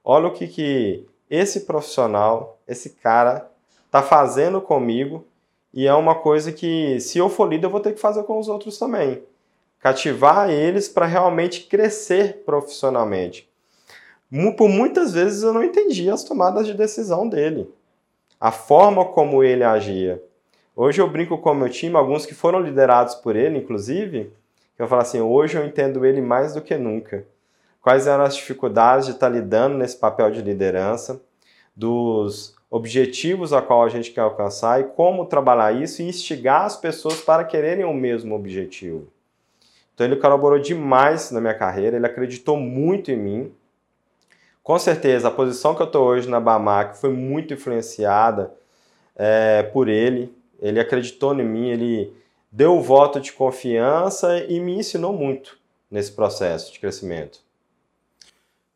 [0.04, 3.50] Olha o que, que esse profissional, esse cara,
[3.86, 5.26] está fazendo comigo
[5.74, 8.38] e é uma coisa que, se eu for líder, eu vou ter que fazer com
[8.38, 9.24] os outros também.
[9.80, 13.50] Cativar eles para realmente crescer profissionalmente.
[14.58, 17.70] Por muitas vezes eu não entendi as tomadas de decisão dele,
[18.40, 20.24] a forma como ele agia.
[20.76, 24.34] Hoje eu brinco com o meu time, alguns que foram liderados por ele, inclusive,
[24.76, 27.28] que eu falo assim, hoje eu entendo ele mais do que nunca.
[27.80, 31.22] Quais eram as dificuldades de estar lidando nesse papel de liderança,
[31.76, 36.76] dos objetivos a qual a gente quer alcançar e como trabalhar isso e instigar as
[36.76, 39.08] pessoas para quererem o mesmo objetivo.
[39.94, 43.52] Então ele colaborou demais na minha carreira, ele acreditou muito em mim.
[44.64, 48.56] Com certeza, a posição que eu estou hoje na Bamac foi muito influenciada
[49.14, 52.16] é, por ele, ele acreditou em mim, ele
[52.50, 55.60] deu o voto de confiança e me ensinou muito
[55.92, 57.42] nesse processo de crescimento.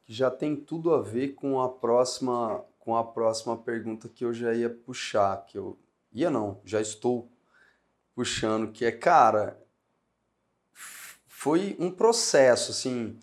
[0.06, 4.54] Já tem tudo a ver com a próxima com a próxima pergunta que eu já
[4.54, 5.78] ia puxar, que eu
[6.14, 7.30] ia não, já estou
[8.16, 9.60] puxando, que é, cara,
[11.28, 13.20] foi um processo assim,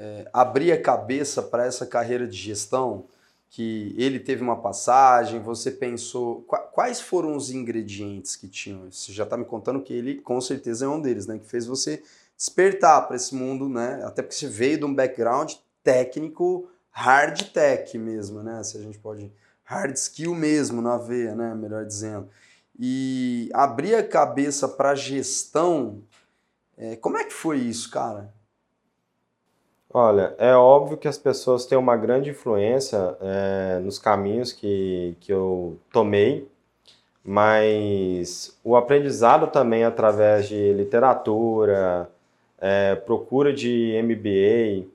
[0.00, 3.04] é, abrir a cabeça para essa carreira de gestão
[3.50, 6.42] que ele teve uma passagem, você pensou.
[6.72, 8.90] Quais foram os ingredientes que tinham?
[8.90, 11.38] Você já está me contando que ele, com certeza, é um deles, né?
[11.38, 12.02] Que fez você
[12.34, 14.00] despertar para esse mundo, né?
[14.04, 18.62] Até porque você veio de um background técnico, hard tech mesmo, né?
[18.62, 19.30] Se a gente pode.
[19.64, 21.54] Hard skill mesmo na veia, né?
[21.54, 22.28] Melhor dizendo.
[22.78, 26.02] E abrir a cabeça para gestão.
[26.78, 28.32] É, como é que foi isso, cara?
[29.92, 35.32] Olha, é óbvio que as pessoas têm uma grande influência é, nos caminhos que, que
[35.32, 36.48] eu tomei,
[37.24, 42.08] mas o aprendizado também através de literatura,
[42.58, 44.86] é, procura de MBA,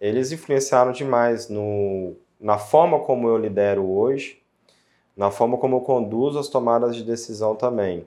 [0.00, 4.42] eles influenciaram demais no, na forma como eu lidero hoje,
[5.16, 8.04] na forma como eu conduzo as tomadas de decisão também.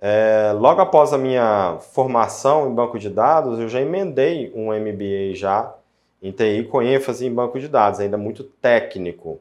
[0.00, 5.34] É, logo após a minha formação em banco de dados, eu já emendei um MBA
[5.34, 5.74] já
[6.22, 9.40] em TI com ênfase em banco de dados, ainda muito técnico.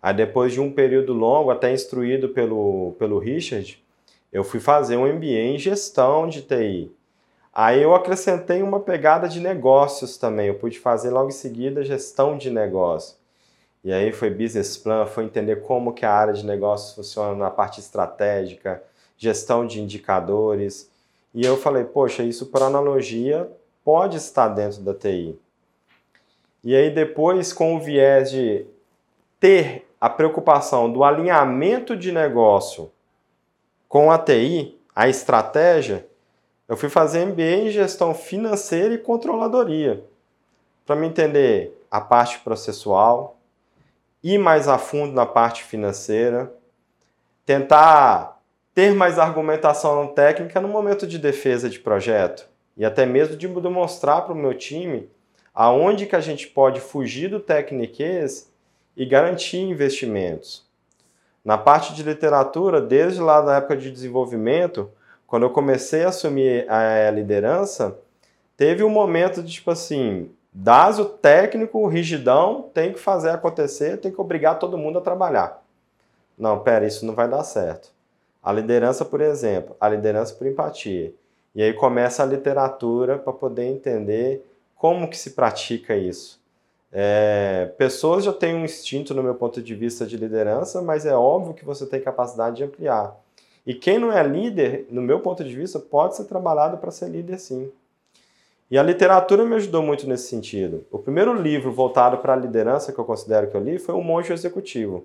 [0.00, 3.82] Aí depois de um período longo, até instruído pelo, pelo Richard,
[4.32, 6.92] eu fui fazer um MBA em gestão de TI.
[7.52, 10.48] Aí eu acrescentei uma pegada de negócios também.
[10.48, 13.16] Eu pude fazer logo em seguida gestão de negócio.
[13.82, 17.50] E aí foi business plan, foi entender como que a área de negócios funciona na
[17.50, 18.82] parte estratégica,
[19.16, 20.90] gestão de indicadores.
[21.34, 23.50] E eu falei, poxa, isso por analogia
[23.84, 25.38] pode estar dentro da TI.
[26.64, 28.66] E aí depois com o viés de
[29.38, 32.90] ter a preocupação do alinhamento de negócio
[33.88, 36.06] com a TI, a estratégia,
[36.68, 40.04] eu fui fazer MBA em gestão financeira e controladoria,
[40.84, 43.36] para me entender a parte processual,
[44.22, 46.52] ir mais a fundo na parte financeira,
[47.44, 48.35] tentar
[48.76, 54.26] ter mais argumentação técnica no momento de defesa de projeto e até mesmo de demonstrar
[54.26, 55.08] para o meu time
[55.54, 58.52] aonde que a gente pode fugir do técniquez
[58.94, 60.62] e garantir investimentos.
[61.42, 64.90] Na parte de literatura, desde lá da época de desenvolvimento,
[65.26, 67.96] quando eu comecei a assumir a liderança,
[68.58, 74.12] teve um momento de tipo assim, das o técnico, rigidão, tem que fazer acontecer, tem
[74.12, 75.62] que obrigar todo mundo a trabalhar.
[76.36, 77.95] Não, pera, isso não vai dar certo.
[78.46, 81.12] A liderança, por exemplo, a liderança por empatia.
[81.52, 86.40] E aí começa a literatura para poder entender como que se pratica isso.
[86.92, 91.12] É, pessoas já têm um instinto, no meu ponto de vista, de liderança, mas é
[91.12, 93.16] óbvio que você tem capacidade de ampliar.
[93.66, 97.08] E quem não é líder, no meu ponto de vista, pode ser trabalhado para ser
[97.08, 97.68] líder sim.
[98.70, 100.86] E a literatura me ajudou muito nesse sentido.
[100.92, 104.02] O primeiro livro voltado para a liderança que eu considero que eu li foi O
[104.02, 105.04] Monge Executivo.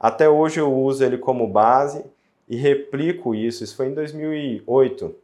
[0.00, 2.13] Até hoje eu uso ele como base
[2.48, 3.64] e replico isso.
[3.64, 5.14] Isso foi em 2008.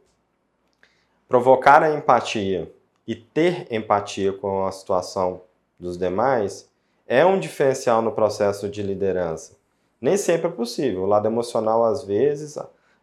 [1.27, 2.71] Provocar a empatia
[3.07, 5.41] e ter empatia com a situação
[5.79, 6.69] dos demais
[7.07, 9.57] é um diferencial no processo de liderança.
[9.99, 11.03] Nem sempre é possível.
[11.03, 12.57] O lado emocional, às vezes,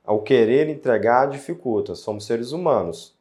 [0.04, 1.94] ao querer entregar, dificulta.
[1.94, 3.14] Somos seres humanos.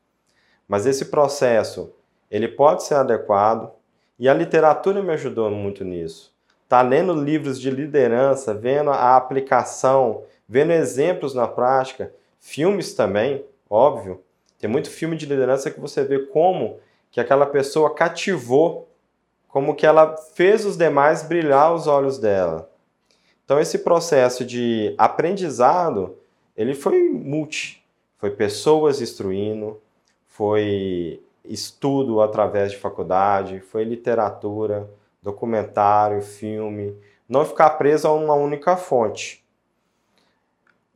[0.67, 1.93] Mas esse processo,
[2.31, 3.71] ele pode ser adequado
[4.19, 6.33] e a literatura me ajudou muito nisso.
[6.67, 14.23] Tá lendo livros de liderança, vendo a aplicação, vendo exemplos na prática, filmes também, óbvio.
[14.59, 16.79] Tem muito filme de liderança que você vê como
[17.11, 18.89] que aquela pessoa cativou,
[19.47, 22.69] como que ela fez os demais brilhar os olhos dela.
[23.43, 26.17] Então esse processo de aprendizado,
[26.55, 27.83] ele foi multi.
[28.17, 29.79] Foi pessoas instruindo,
[30.27, 34.89] foi estudo através de faculdade, foi literatura,
[35.21, 36.95] documentário, filme,
[37.29, 39.45] não ficar preso a uma única fonte.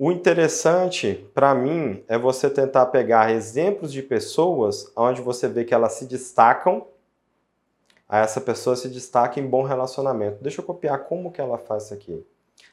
[0.04, 5.76] O interessante para mim é você tentar pegar exemplos de pessoas onde você vê que
[5.76, 6.88] elas se destacam,
[8.10, 10.42] essa pessoa se destaca em bom relacionamento.
[10.42, 12.26] Deixa eu copiar como que ela faz isso aqui.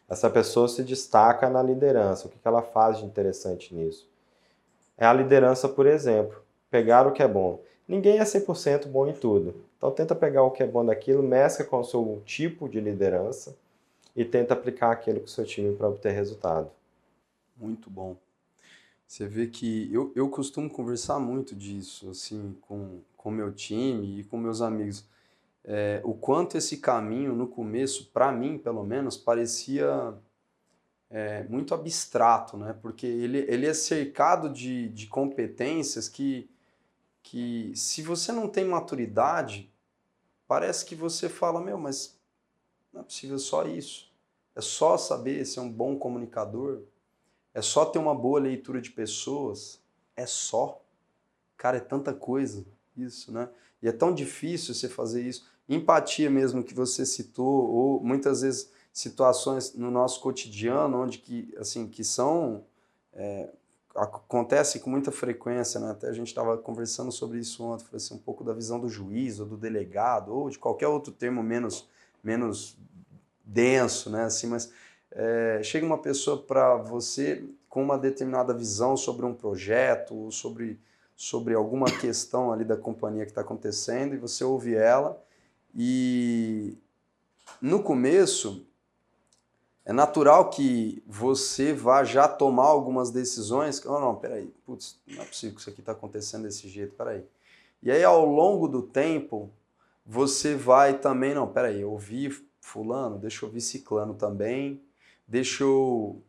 [0.09, 2.29] Essa pessoa se destaca na liderança.
[2.29, 4.09] O que ela faz de interessante nisso?
[4.97, 6.41] É a liderança, por exemplo.
[6.71, 7.61] Pegar o que é bom.
[7.87, 9.55] Ninguém é 100% bom em tudo.
[9.77, 13.55] Então tenta pegar o que é bom daquilo, mescla com o seu tipo de liderança
[14.17, 16.78] e tenta aplicar aquilo com o seu time para obter resultado.
[17.59, 18.17] Muito bom.
[19.07, 24.25] Você vê que eu, eu costumo conversar muito disso, assim, com o meu time e
[24.25, 25.07] com meus amigos
[25.71, 30.15] é, o quanto esse caminho no começo, para mim pelo menos, parecia
[31.11, 32.75] é, muito abstrato, né?
[32.81, 36.51] Porque ele, ele é cercado de, de competências que,
[37.23, 39.71] que, se você não tem maturidade,
[40.47, 42.19] parece que você fala, meu, mas
[42.91, 44.11] não é possível só isso.
[44.57, 46.81] É só saber ser um bom comunicador.
[47.59, 49.81] É só ter uma boa leitura de pessoas.
[50.17, 50.81] É só.
[51.57, 52.65] Cara, é tanta coisa
[52.97, 53.49] isso, né?
[53.83, 58.71] E é tão difícil você fazer isso empatia mesmo que você citou, ou muitas vezes
[58.93, 62.65] situações no nosso cotidiano onde que, assim, que são...
[63.13, 63.49] É,
[63.95, 65.91] acontece com muita frequência, né?
[65.91, 68.89] até a gente estava conversando sobre isso ontem, foi assim, um pouco da visão do
[68.89, 71.89] juiz ou do delegado, ou de qualquer outro termo menos,
[72.23, 72.77] menos
[73.45, 74.23] denso, né?
[74.23, 74.73] assim, mas
[75.13, 80.79] é, chega uma pessoa para você com uma determinada visão sobre um projeto, ou sobre,
[81.17, 85.23] sobre alguma questão ali da companhia que está acontecendo, e você ouve ela,
[85.75, 86.77] e
[87.61, 88.67] no começo,
[89.85, 93.85] é natural que você vá já tomar algumas decisões.
[93.87, 97.25] Oh, não, peraí, putz, não é possível que isso aqui está acontecendo desse jeito, peraí.
[97.83, 99.51] E aí, ao longo do tempo,
[100.05, 102.29] você vai também, não, peraí, eu ouvi
[102.61, 104.83] fulano, deixa eu ouvir ciclano também,
[105.29, 106.23] deixa eu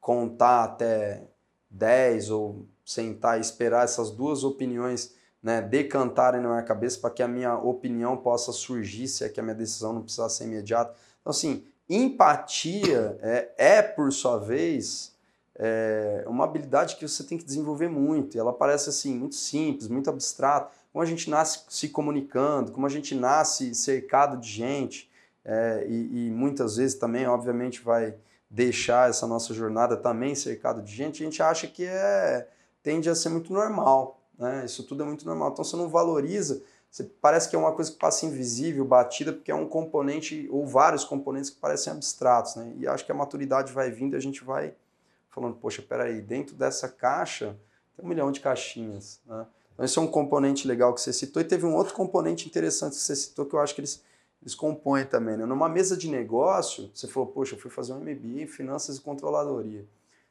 [0.00, 1.26] contar até
[1.68, 7.22] 10 ou sentar e esperar essas duas opiniões né, decantarem na minha cabeça para que
[7.22, 10.94] a minha opinião possa surgir, se é que a minha decisão não precisar ser imediata.
[11.20, 15.14] Então, assim, empatia é, é por sua vez,
[15.56, 18.36] é uma habilidade que você tem que desenvolver muito.
[18.36, 20.70] E ela parece assim, muito simples, muito abstrata.
[20.92, 25.09] Como a gente nasce se comunicando, como a gente nasce cercado de gente,
[25.44, 28.14] é, e, e muitas vezes também, obviamente, vai
[28.48, 32.48] deixar essa nossa jornada também cercado de gente, a gente acha que é,
[32.82, 34.20] tende a ser muito normal.
[34.36, 34.64] Né?
[34.64, 35.50] Isso tudo é muito normal.
[35.52, 39.52] Então você não valoriza, você, parece que é uma coisa que passa invisível, batida, porque
[39.52, 42.56] é um componente ou vários componentes que parecem abstratos.
[42.56, 42.72] Né?
[42.78, 44.74] E acho que a maturidade vai vindo e a gente vai
[45.28, 47.56] falando, poxa, peraí, dentro dessa caixa
[47.94, 49.20] tem um milhão de caixinhas.
[49.24, 49.46] Né?
[49.74, 51.40] Então esse é um componente legal que você citou.
[51.40, 54.02] E teve um outro componente interessante que você citou que eu acho que eles,
[54.42, 55.36] eles compõem também.
[55.36, 55.44] Né?
[55.44, 59.00] Numa mesa de negócio, você falou, poxa, eu fui fazer um MBA em finanças e
[59.00, 59.86] controladoria.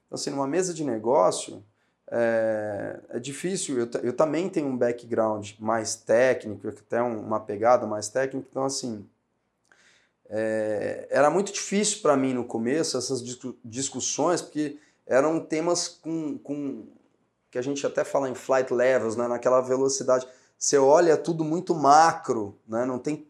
[0.06, 1.64] Então, assim, numa mesa de negócio,
[2.12, 3.78] é, é difícil.
[3.78, 9.06] Eu, eu também tenho um background mais técnico, até uma pegada mais técnica, então, assim,
[10.28, 13.24] é, era muito difícil para mim no começo essas
[13.64, 16.86] discussões, porque eram temas com, com
[17.50, 20.28] que a gente até fala em flight levels, né, naquela velocidade.
[20.58, 23.28] Você olha tudo muito macro, né, não tem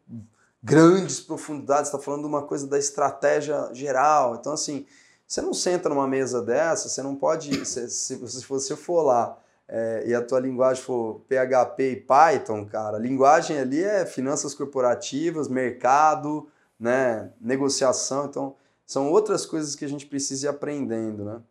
[0.62, 4.36] grandes profundidades, está falando de uma coisa da estratégia geral.
[4.36, 4.86] Então, assim,
[5.26, 10.04] você não senta numa mesa dessa, você não pode, se, se você for lá é,
[10.08, 15.48] e a tua linguagem for PHP e Python, cara, a linguagem ali é finanças corporativas,
[15.48, 16.48] mercado,
[16.80, 21.42] né, negociação, então são outras coisas que a gente precisa ir aprendendo, né?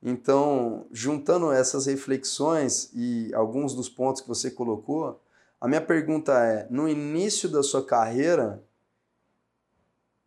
[0.00, 5.18] Então, juntando essas reflexões e alguns dos pontos que você colocou,
[5.64, 8.62] a minha pergunta é: no início da sua carreira,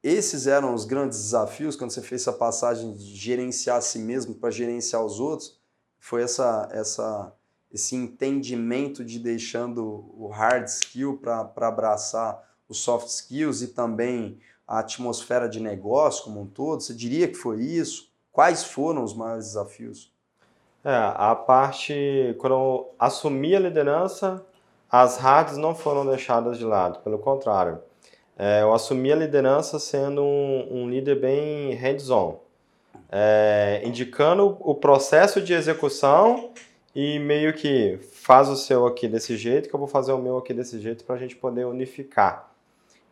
[0.02, 4.34] esses eram os grandes desafios quando você fez essa passagem de gerenciar a si mesmo
[4.34, 5.60] para gerenciar os outros?
[6.00, 7.32] Foi essa, essa,
[7.72, 14.80] esse entendimento de deixando o hard skill para abraçar os soft skills e também a
[14.80, 16.82] atmosfera de negócio como um todo?
[16.82, 18.12] Você diria que foi isso?
[18.32, 20.12] Quais foram os maiores desafios?
[20.84, 24.44] É, a parte, quando eu assumi a liderança,
[24.90, 27.80] as hards não foram deixadas de lado, pelo contrário.
[28.38, 32.40] É, eu assumi a liderança sendo um, um líder bem hands-on,
[33.12, 36.52] é, indicando o processo de execução
[36.96, 40.38] e meio que faz o seu aqui desse jeito, que eu vou fazer o meu
[40.38, 42.52] aqui desse jeito para a gente poder unificar.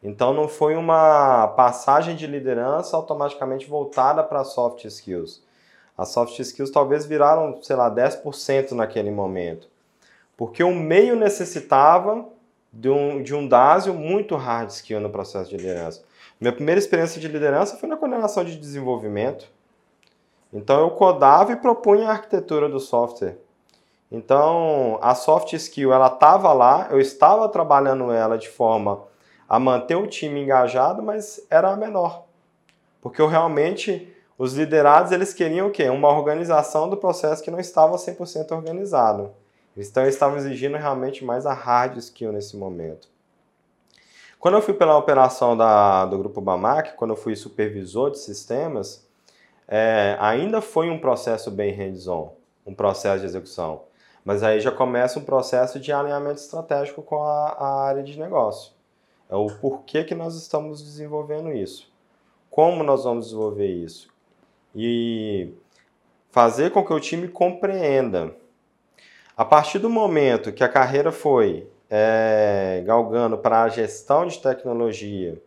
[0.04, 5.44] Então não foi uma passagem de liderança automaticamente voltada para soft skills.
[5.98, 9.68] As soft skills talvez viraram, sei lá, 10% naquele momento.
[10.38, 12.26] Porque o meio necessitava
[12.72, 16.04] de um, de um DASIO muito hard skill no processo de liderança.
[16.40, 19.50] Minha primeira experiência de liderança foi na coordenação de desenvolvimento.
[20.52, 23.38] Então eu codava e propunha a arquitetura do software.
[24.12, 29.04] Então a soft skill ela estava lá, eu estava trabalhando ela de forma
[29.48, 32.26] a manter o time engajado, mas era a menor.
[33.02, 35.90] Porque eu realmente os liderados eles queriam o quê?
[35.90, 39.32] Uma organização do processo que não estava 100% organizado.
[39.76, 43.10] Então eles estavam exigindo realmente mais a hard skill nesse momento.
[44.40, 49.06] Quando eu fui pela operação da, do Grupo Bamac, quando eu fui supervisor de sistemas,
[49.68, 52.34] é, ainda foi um processo bem hands-on,
[52.66, 53.82] um processo de execução.
[54.24, 58.72] Mas aí já começa um processo de alinhamento estratégico com a, a área de negócio.
[59.30, 61.92] É o porquê que nós estamos desenvolvendo isso.
[62.50, 64.10] Como nós vamos desenvolver isso.
[64.76, 65.54] E
[66.32, 68.36] fazer com que o time compreenda
[69.38, 75.42] a partir do momento que a carreira foi é, galgando para a gestão de tecnologia,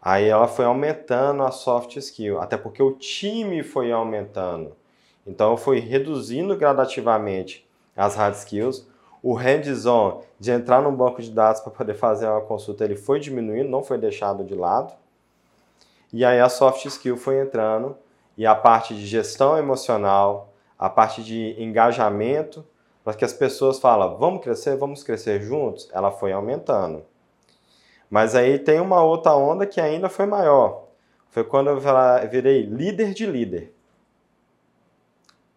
[0.00, 4.76] aí ela foi aumentando a soft skill, até porque o time foi aumentando.
[5.24, 7.64] Então fui reduzindo gradativamente
[7.96, 8.88] as hard skills.
[9.22, 13.20] O hands-on de entrar num banco de dados para poder fazer uma consulta, ele foi
[13.20, 14.92] diminuindo, não foi deixado de lado.
[16.12, 17.96] E aí a soft skill foi entrando
[18.36, 22.64] e a parte de gestão emocional, a parte de engajamento
[23.04, 27.04] para que as pessoas falam, vamos crescer, vamos crescer juntos, ela foi aumentando.
[28.08, 30.84] Mas aí tem uma outra onda que ainda foi maior.
[31.30, 31.80] Foi quando eu
[32.30, 33.74] virei líder de líder.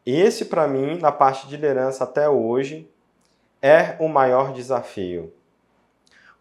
[0.06, 2.90] Esse, para mim, na parte de liderança até hoje,
[3.62, 5.34] é o maior desafio.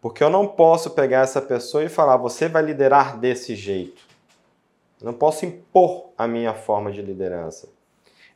[0.01, 4.03] Porque eu não posso pegar essa pessoa e falar, você vai liderar desse jeito.
[5.01, 7.69] Eu não posso impor a minha forma de liderança.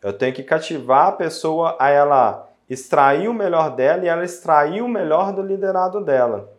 [0.03, 4.83] Eu tenho que cativar a pessoa a ela extrair o melhor dela e ela extrair
[4.83, 6.53] o melhor do liderado dela.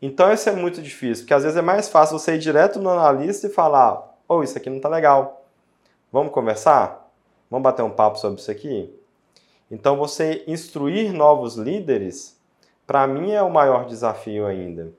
[0.00, 2.90] Então isso é muito difícil, porque às vezes é mais fácil você ir direto no
[2.90, 5.44] analista e falar: oh, isso aqui não está legal.
[6.10, 7.10] Vamos conversar?
[7.50, 8.92] Vamos bater um papo sobre isso aqui?
[9.70, 12.38] Então, você instruir novos líderes,
[12.86, 14.92] para mim é o maior desafio ainda.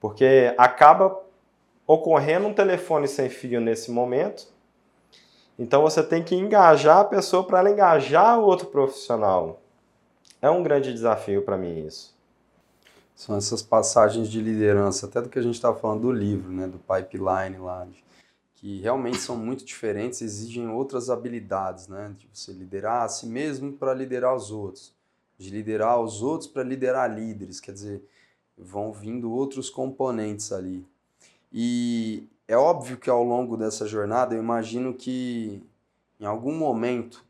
[0.00, 1.20] Porque acaba
[1.84, 4.46] ocorrendo um telefone sem fio nesse momento.
[5.58, 9.60] Então, você tem que engajar a pessoa para ela engajar o outro profissional.
[10.40, 12.12] É um grande desafio para mim isso.
[13.14, 16.66] São essas passagens de liderança, até do que a gente estava falando do livro, né,
[16.66, 17.86] do pipeline lá,
[18.62, 22.14] que realmente são muito diferentes, exigem outras habilidades, né?
[22.16, 24.94] De você liderar a si mesmo para liderar os outros,
[25.36, 28.02] de liderar os outros para liderar líderes, quer dizer,
[28.56, 30.86] vão vindo outros componentes ali.
[31.52, 35.62] E é óbvio que ao longo dessa jornada, eu imagino que
[36.20, 37.24] em algum momento,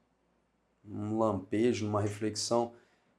[0.85, 2.73] um lampejo, uma reflexão,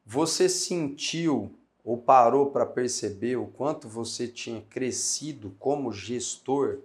[0.05, 1.51] você sentiu
[1.83, 6.79] ou parou para perceber o quanto você tinha crescido como gestor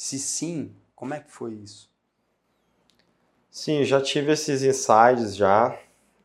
[0.00, 1.90] se sim, como é que foi isso?
[3.50, 5.78] Sim, já tive esses insights já.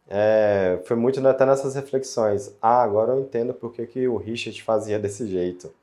[0.07, 2.55] É, foi muito até nessas reflexões.
[2.61, 5.73] Ah, agora eu entendo por que, que o Richard fazia desse jeito.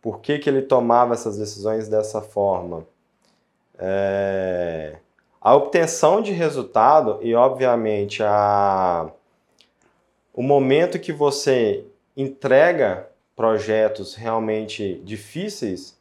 [0.00, 2.86] Por que, que ele tomava essas decisões dessa forma.
[3.78, 4.96] É,
[5.40, 9.10] a obtenção de resultado e, obviamente, a,
[10.34, 11.84] o momento que você
[12.16, 15.98] entrega projetos realmente difíceis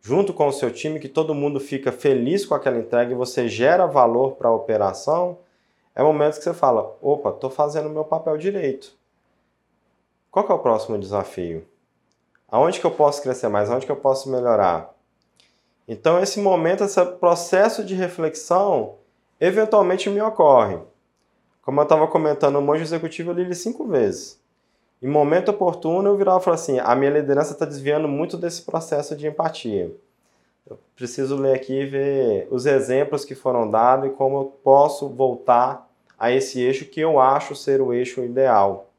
[0.00, 3.48] junto com o seu time, que todo mundo fica feliz com aquela entrega e você
[3.48, 5.38] gera valor para a operação,
[5.94, 8.92] é o momento que você fala: opa, estou fazendo o meu papel direito.
[10.30, 11.66] Qual é o próximo desafio?
[12.50, 13.70] Aonde que eu posso crescer mais?
[13.70, 14.92] Aonde que eu posso melhorar?
[15.86, 18.96] Então, esse momento, esse processo de reflexão,
[19.40, 20.78] eventualmente me ocorre.
[21.62, 24.40] Como eu estava comentando, o monge executivo eu li ele cinco vezes.
[25.02, 28.62] Em momento oportuno, eu virava e falava assim: a minha liderança está desviando muito desse
[28.62, 29.92] processo de empatia.
[30.68, 35.08] Eu preciso ler aqui e ver os exemplos que foram dados e como eu posso
[35.08, 35.88] voltar
[36.18, 38.90] a esse eixo que eu acho ser o eixo ideal.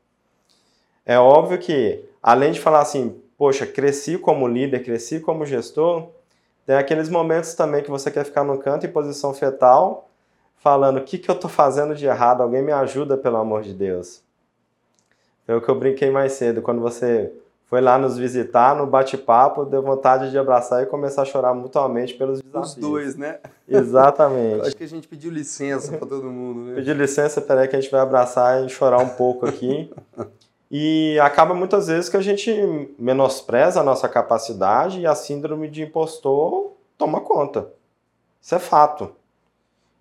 [1.05, 6.09] É óbvio que, além de falar assim, poxa, cresci como líder, cresci como gestor,
[6.63, 10.07] tem aqueles momentos também que você quer ficar no canto em posição fetal,
[10.57, 12.43] falando: o que, que eu estou fazendo de errado?
[12.43, 14.21] Alguém me ajuda, pelo amor de Deus.
[15.43, 16.61] Foi o que eu brinquei mais cedo.
[16.61, 17.33] Quando você
[17.65, 22.13] foi lá nos visitar, no bate-papo, deu vontade de abraçar e começar a chorar mutuamente
[22.13, 22.75] pelos desafios.
[22.75, 23.39] Os dois, né?
[23.67, 24.61] Exatamente.
[24.69, 26.75] acho que a gente pediu licença para todo mundo, né?
[26.75, 29.91] Pediu licença, peraí que a gente vai abraçar e chorar um pouco aqui.
[30.71, 32.49] e acaba muitas vezes que a gente
[32.97, 37.67] menospreza a nossa capacidade e a síndrome de impostor toma conta.
[38.41, 39.13] Isso é fato.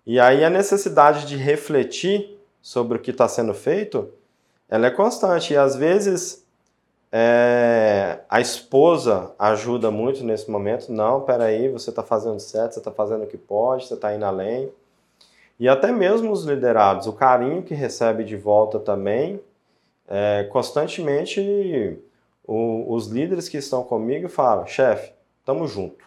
[0.05, 4.13] E aí a necessidade de refletir sobre o que está sendo feito
[4.69, 5.53] ela é constante.
[5.53, 6.47] E às vezes
[7.11, 10.89] é, a esposa ajuda muito nesse momento.
[10.89, 14.23] Não, peraí, você está fazendo certo, você está fazendo o que pode, você está indo
[14.23, 14.71] além.
[15.59, 19.41] E até mesmo os liderados, o carinho que recebe de volta também,
[20.07, 21.99] é, constantemente
[22.43, 26.05] o, os líderes que estão comigo falam, chefe, estamos junto.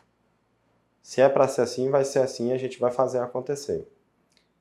[1.02, 3.86] Se é para ser assim, vai ser assim, a gente vai fazer acontecer.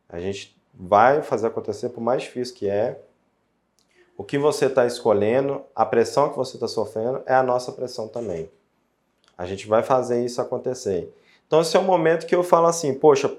[0.09, 2.99] A gente vai fazer acontecer, por mais difícil que é,
[4.17, 8.07] o que você está escolhendo, a pressão que você está sofrendo é a nossa pressão
[8.07, 8.49] também.
[9.37, 11.13] A gente vai fazer isso acontecer.
[11.47, 13.35] Então, esse é o momento que eu falo assim, poxa,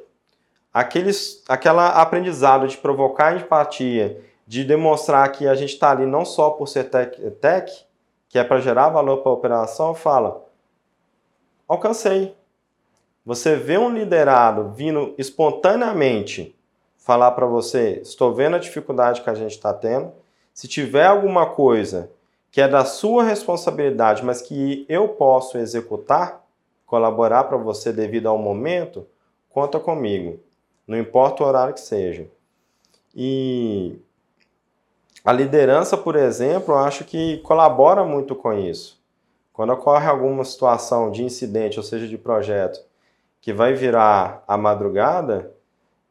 [0.73, 6.51] aqueles, aquela aprendizado de provocar empatia, de demonstrar que a gente está ali não só
[6.51, 7.87] por ser tech, tech
[8.29, 10.45] que é para gerar valor para a operação, fala,
[11.69, 12.35] alcancei.
[13.25, 16.55] Você vê um liderado vindo espontaneamente
[16.99, 20.13] falar para você, estou vendo a dificuldade que a gente está tendo,
[20.53, 22.11] se tiver alguma coisa
[22.51, 26.45] que é da sua responsabilidade, mas que eu posso executar,
[26.87, 29.07] colaborar para você devido ao momento,
[29.51, 30.39] conta comigo.
[30.87, 32.29] Não importa o horário que seja.
[33.15, 33.99] E
[35.25, 39.03] a liderança, por exemplo, eu acho que colabora muito com isso.
[39.55, 42.79] Quando ocorre alguma situação de incidente, ou seja, de projeto,
[43.41, 45.51] que vai virar a madrugada,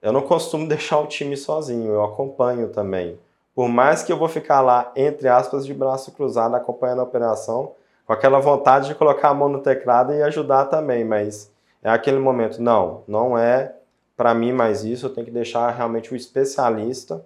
[0.01, 3.19] eu não costumo deixar o time sozinho, eu acompanho também.
[3.53, 7.73] Por mais que eu vou ficar lá, entre aspas, de braço cruzado, acompanhando a operação,
[8.07, 11.51] com aquela vontade de colocar a mão no teclado e ajudar também, mas
[11.83, 13.75] é aquele momento, não, não é
[14.17, 17.23] para mim mais isso, eu tenho que deixar realmente o especialista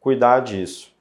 [0.00, 0.93] cuidar disso.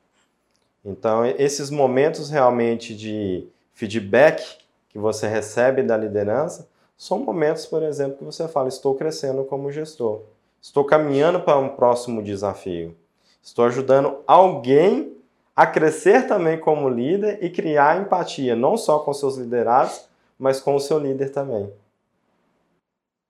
[0.84, 4.58] Então, esses momentos realmente de feedback
[4.90, 6.68] que você recebe da liderança
[6.98, 10.22] são momentos, por exemplo, que você fala: estou crescendo como gestor,
[10.62, 12.96] estou caminhando para um próximo desafio.
[13.42, 15.18] Estou ajudando alguém
[15.56, 20.08] a crescer também como líder e criar empatia, não só com seus liderados,
[20.40, 21.72] mas com o seu líder também.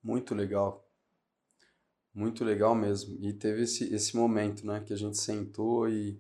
[0.04, 0.84] Muito legal.
[2.14, 3.18] Muito legal mesmo.
[3.22, 6.20] E teve esse, esse momento, né, que a gente sentou e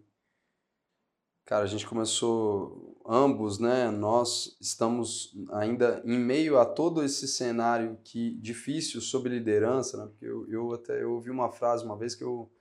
[1.45, 3.91] cara, a gente começou ambos, né?
[3.91, 10.07] Nós estamos ainda em meio a todo esse cenário que difícil sobre liderança, né?
[10.07, 12.51] Porque eu, eu até eu ouvi uma frase uma vez que eu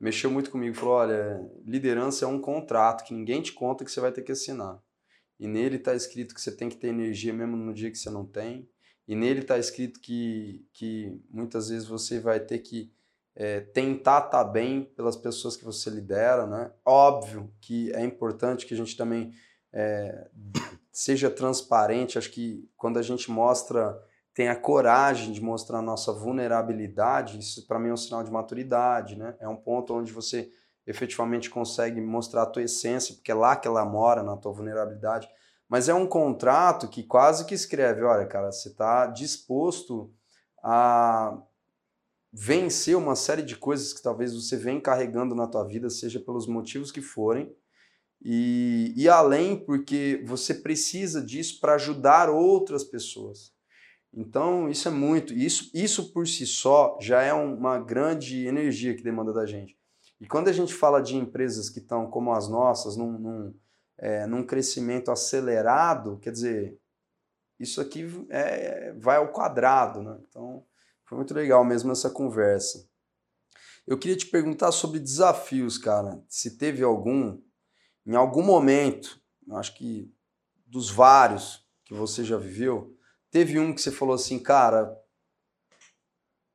[0.00, 4.00] mexeu muito comigo, falou: "Olha, liderança é um contrato que ninguém te conta que você
[4.00, 4.82] vai ter que assinar.
[5.38, 8.10] E nele está escrito que você tem que ter energia mesmo no dia que você
[8.10, 8.68] não tem.
[9.06, 12.92] E nele está escrito que, que muitas vezes você vai ter que
[13.36, 16.72] é, tentar estar tá bem pelas pessoas que você lidera, né?
[16.84, 19.30] Óbvio que é importante que a gente também
[19.70, 20.26] é,
[20.90, 22.16] seja transparente.
[22.16, 27.66] Acho que quando a gente mostra, tem a coragem de mostrar a nossa vulnerabilidade, isso
[27.66, 29.36] para mim é um sinal de maturidade, né?
[29.38, 30.50] É um ponto onde você
[30.86, 35.28] efetivamente consegue mostrar a tua essência, porque é lá que ela mora, na tua vulnerabilidade.
[35.68, 40.10] Mas é um contrato que quase que escreve, olha, cara, você está disposto
[40.62, 41.36] a
[42.38, 46.46] vencer uma série de coisas que talvez você vem carregando na tua vida, seja pelos
[46.46, 47.50] motivos que forem,
[48.22, 53.54] e, e além porque você precisa disso para ajudar outras pessoas.
[54.12, 59.02] Então, isso é muito, isso, isso por si só já é uma grande energia que
[59.02, 59.74] demanda da gente.
[60.20, 63.54] E quando a gente fala de empresas que estão como as nossas, num, num
[63.98, 66.78] é, num crescimento acelerado, quer dizer,
[67.58, 70.18] isso aqui é, vai ao quadrado, né?
[70.28, 70.62] Então,
[71.06, 72.88] foi muito legal mesmo essa conversa.
[73.86, 76.22] Eu queria te perguntar sobre desafios, cara.
[76.28, 77.40] Se teve algum,
[78.04, 79.20] em algum momento,
[79.52, 80.12] acho que
[80.66, 82.98] dos vários que você já viveu,
[83.30, 84.92] teve um que você falou assim, cara,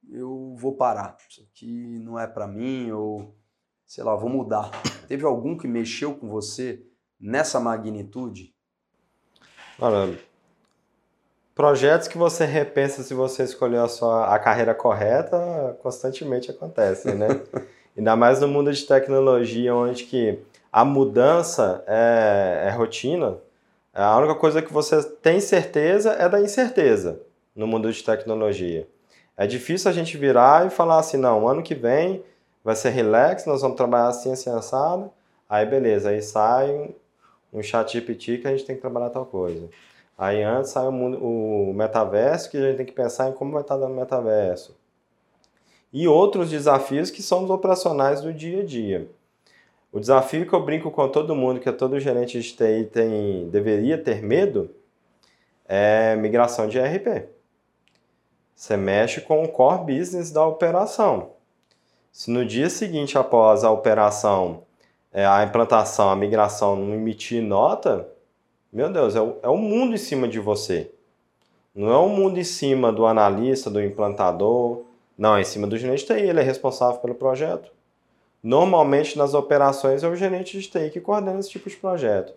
[0.09, 1.15] eu vou parar.
[1.29, 3.39] Isso aqui não é para mim, ou
[3.87, 4.69] sei lá, vou mudar.
[5.07, 6.85] Teve algum que mexeu com você
[7.17, 8.53] nessa magnitude?
[9.79, 10.19] Olha,
[11.61, 17.27] projetos que você repensa se você escolheu a sua a carreira correta constantemente acontecem, né?
[17.95, 20.39] Ainda mais no mundo de tecnologia, onde que
[20.73, 23.37] a mudança é, é rotina.
[23.93, 27.21] A única coisa que você tem certeza é da incerteza
[27.55, 28.87] no mundo de tecnologia.
[29.37, 32.23] É difícil a gente virar e falar assim, não, ano que vem
[32.63, 35.11] vai ser relax, nós vamos trabalhar assim, assim, assado.
[35.47, 36.89] Aí beleza, aí sai
[37.53, 39.69] um chat GPT que a gente tem que trabalhar tal coisa.
[40.17, 43.53] Aí antes sai o, mundo, o metaverso, que a gente tem que pensar em como
[43.53, 44.77] vai estar dando metaverso.
[45.91, 49.09] E outros desafios que são os operacionais do dia a dia.
[49.91, 53.97] O desafio que eu brinco com todo mundo, que todo gerente de TI tem, deveria
[53.97, 54.73] ter medo,
[55.67, 57.27] é migração de ERP.
[58.55, 61.31] Você mexe com o core business da operação.
[62.11, 64.63] Se no dia seguinte após a operação
[65.11, 68.07] é, a implantação, a migração não emitir nota,
[68.71, 70.91] meu Deus, é o, é o mundo em cima de você.
[71.73, 74.83] Não é o mundo em cima do analista, do implantador.
[75.17, 77.71] Não, é em cima do gerente de TI, ele é responsável pelo projeto.
[78.43, 82.33] Normalmente nas operações é o gerente de TI que coordena esse tipo de projeto.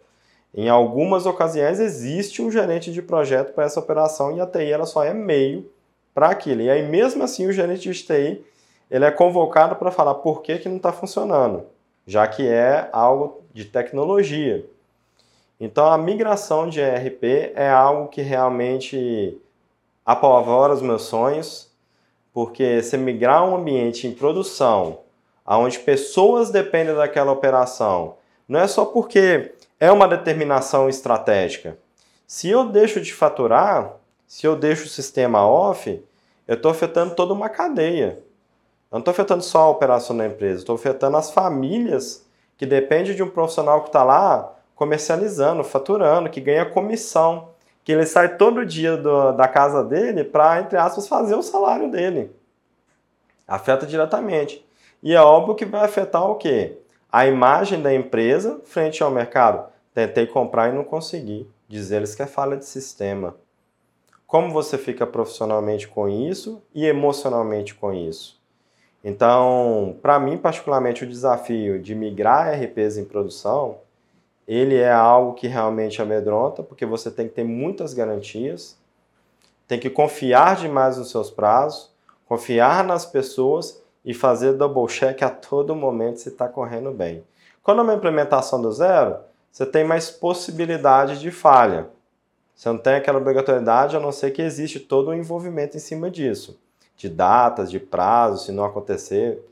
[0.55, 4.87] Em algumas ocasiões existe um gerente de projeto para essa operação e a TI ela
[4.87, 5.71] só é meio
[6.13, 6.61] para aquilo.
[6.61, 8.45] E aí mesmo assim o gerente de TI
[8.91, 11.65] ele é convocado para falar por que, que não está funcionando
[12.07, 14.65] já que é algo de tecnologia.
[15.59, 19.41] Então, a migração de ERP é algo que realmente
[20.05, 21.71] apavora os meus sonhos,
[22.33, 24.99] porque se migrar um ambiente em produção,
[25.47, 28.17] onde pessoas dependem daquela operação,
[28.49, 31.79] não é só porque é uma determinação estratégica.
[32.27, 33.97] Se eu deixo de faturar,
[34.27, 36.03] se eu deixo o sistema off,
[36.47, 38.19] eu estou afetando toda uma cadeia.
[38.91, 42.25] Eu não estou afetando só a operação da empresa, estou afetando as famílias
[42.57, 47.51] que dependem de um profissional que está lá comercializando, faturando, que ganha comissão,
[47.85, 51.91] que ele sai todo dia do, da casa dele para, entre aspas, fazer o salário
[51.91, 52.35] dele.
[53.47, 54.65] Afeta diretamente.
[55.03, 56.79] E é óbvio que vai afetar o quê?
[57.13, 59.69] A imagem da empresa frente ao mercado.
[59.93, 61.49] Tentei comprar e não consegui.
[61.69, 63.37] Diz eles que é falha de sistema.
[64.27, 68.43] Como você fica profissionalmente com isso e emocionalmente com isso?
[69.05, 73.81] Então, para mim, particularmente, o desafio de migrar RPs em produção,
[74.47, 78.79] ele é algo que realmente amedronta, porque você tem que ter muitas garantias,
[79.67, 81.91] tem que confiar demais nos seus prazos,
[82.27, 87.25] confiar nas pessoas e fazer double check a todo momento se está correndo bem.
[87.63, 89.17] Quando é uma implementação do zero,
[89.51, 91.89] você tem mais possibilidade de falha.
[92.55, 95.81] Você não tem aquela obrigatoriedade, a não ser que existe todo o um envolvimento em
[95.81, 96.61] cima disso
[96.97, 99.43] de datas, de prazos, se não acontecer,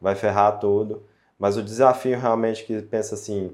[0.00, 1.02] vai ferrar tudo.
[1.38, 3.52] Mas o desafio realmente que pensa assim,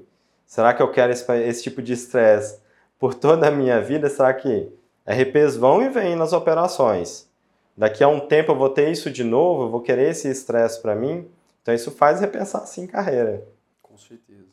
[0.53, 2.59] será que eu quero esse, esse tipo de estresse
[2.99, 4.07] por toda a minha vida?
[4.07, 4.71] Será que
[5.03, 7.27] RPs vão e vêm nas operações.
[7.75, 10.79] Daqui a um tempo eu vou ter isso de novo, eu vou querer esse estresse
[10.79, 11.27] para mim.
[11.63, 13.43] Então isso faz repensar sim carreira.
[13.81, 14.45] Com certeza.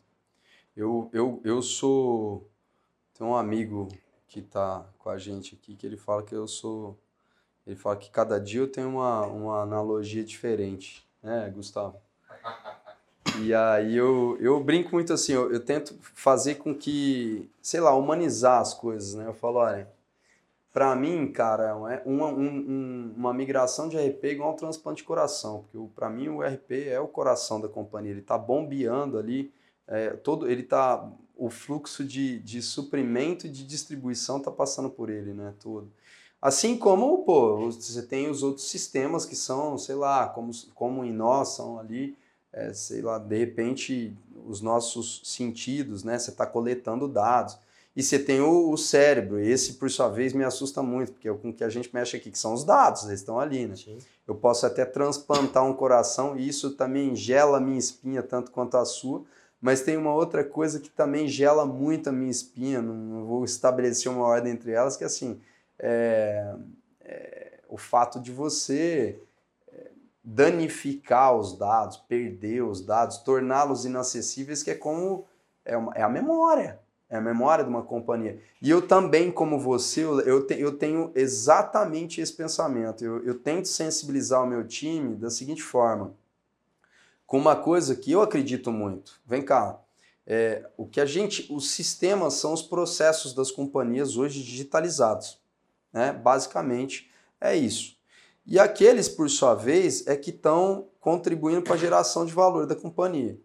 [0.75, 2.49] Eu, eu, eu sou.
[3.13, 3.89] Tem um amigo
[4.27, 6.99] que está com a gente aqui que ele fala que eu sou.
[7.67, 12.01] Ele fala que cada dia eu tenho uma, uma analogia diferente, né, Gustavo?
[13.39, 17.95] E aí eu, eu brinco muito assim, eu, eu tento fazer com que, sei lá,
[17.95, 19.27] humanizar as coisas, né?
[19.27, 19.89] Eu falo, olha,
[20.73, 25.05] para mim, cara, é uma, um, uma migração de RP é igual um transplante de
[25.05, 29.53] coração, porque para mim o RP é o coração da companhia, ele está bombeando ali,
[29.87, 35.11] é, todo, ele tá, o fluxo de, de suprimento e de distribuição está passando por
[35.11, 35.91] ele, né, todo.
[36.41, 41.13] Assim como, pô, você tem os outros sistemas que são, sei lá, como, como em
[41.13, 42.17] nós são ali,
[42.53, 46.19] é, sei lá, de repente os nossos sentidos, né?
[46.19, 47.59] Você está coletando dados.
[47.95, 51.35] E você tem o, o, cérebro, esse por sua vez me assusta muito, porque é
[51.35, 53.75] com que a gente mexe aqui, que são os dados, eles estão ali, né?
[53.75, 53.99] Sim.
[54.27, 58.77] Eu posso até transplantar um coração e isso também gela a minha espinha tanto quanto
[58.77, 59.25] a sua,
[59.61, 63.45] mas tem uma outra coisa que também gela muito a minha espinha, não, não vou
[63.45, 65.41] estabelecer uma ordem entre elas, que é assim,
[65.79, 66.55] é,
[67.01, 69.21] é, o fato de você
[70.23, 75.27] danificar os dados, perder os dados, torná-los inacessíveis, que é como
[75.65, 78.41] é, uma, é, a memória, é a memória de uma companhia.
[78.61, 83.05] E eu também, como você, eu, te, eu tenho exatamente esse pensamento.
[83.05, 86.15] Eu, eu tento sensibilizar o meu time da seguinte forma,
[87.27, 89.21] com uma coisa que eu acredito muito.
[89.27, 89.81] Vem cá,
[90.27, 95.41] é, o que a gente, os sistemas são os processos das companhias hoje digitalizados,
[95.93, 96.13] né?
[96.13, 97.11] Basicamente
[97.41, 98.00] é isso.
[98.51, 102.75] E aqueles, por sua vez, é que estão contribuindo para a geração de valor da
[102.75, 103.39] companhia.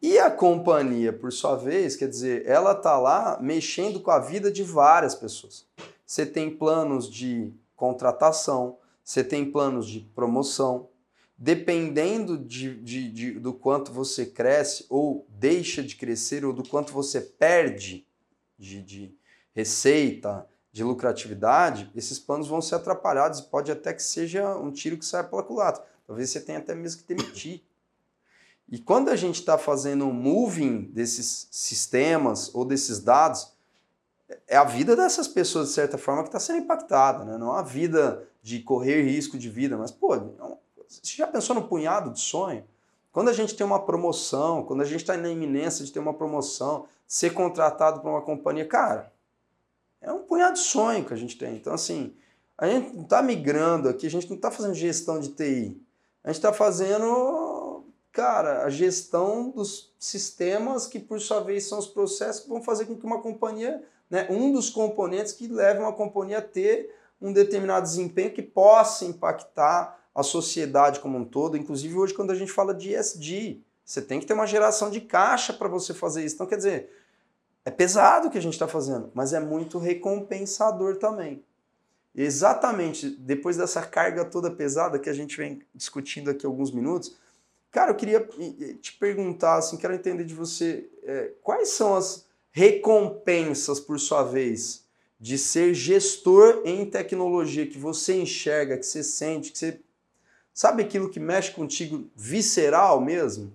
[0.00, 4.48] E a companhia, por sua vez, quer dizer, ela está lá mexendo com a vida
[4.52, 5.66] de várias pessoas.
[6.06, 10.88] Você tem planos de contratação, você tem planos de promoção.
[11.36, 16.92] Dependendo de, de, de, do quanto você cresce ou deixa de crescer, ou do quanto
[16.92, 18.06] você perde
[18.56, 19.14] de, de
[19.52, 24.96] receita, de lucratividade, esses planos vão ser atrapalhados e pode até que seja um tiro
[24.96, 25.84] que saia pela culatra.
[26.06, 27.62] Talvez você tenha até mesmo que demitir.
[28.68, 33.52] E quando a gente está fazendo um moving desses sistemas ou desses dados,
[34.48, 37.22] é a vida dessas pessoas, de certa forma, que está sendo impactada.
[37.24, 37.36] Né?
[37.36, 40.20] Não a vida de correr risco de vida, mas, pô, é
[40.88, 42.64] você já pensou no punhado de sonho?
[43.12, 46.14] Quando a gente tem uma promoção, quando a gente está na iminência de ter uma
[46.14, 49.11] promoção, ser contratado por uma companhia, cara,
[50.02, 51.54] é um punhado de sonho que a gente tem.
[51.54, 52.14] Então, assim,
[52.58, 55.80] a gente não está migrando aqui, a gente não está fazendo gestão de TI.
[56.24, 61.86] A gente está fazendo, cara, a gestão dos sistemas que, por sua vez, são os
[61.86, 65.92] processos que vão fazer com que uma companhia, né, um dos componentes que leva uma
[65.92, 71.56] companhia a ter um determinado desempenho que possa impactar a sociedade como um todo.
[71.56, 75.00] Inclusive, hoje, quando a gente fala de ESG, você tem que ter uma geração de
[75.00, 76.34] caixa para você fazer isso.
[76.34, 76.90] Então, quer dizer,
[77.64, 81.44] é pesado o que a gente está fazendo, mas é muito recompensador também.
[82.14, 87.16] exatamente depois dessa carga toda pesada que a gente vem discutindo aqui alguns minutos,
[87.70, 88.28] cara, eu queria
[88.80, 94.84] te perguntar, assim, quero entender de você é, quais são as recompensas, por sua vez,
[95.18, 99.80] de ser gestor em tecnologia que você enxerga, que você sente, que você
[100.52, 103.52] sabe aquilo que mexe contigo visceral mesmo?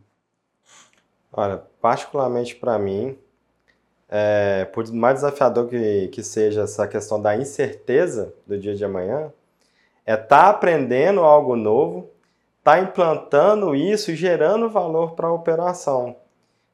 [1.32, 3.20] Olha, particularmente para mim,
[4.10, 9.32] é, por mais desafiador que, que seja essa questão da incerteza do dia de amanhã,
[10.05, 12.10] é estar tá aprendendo algo novo,
[12.60, 16.16] estar tá implantando isso e gerando valor para a operação.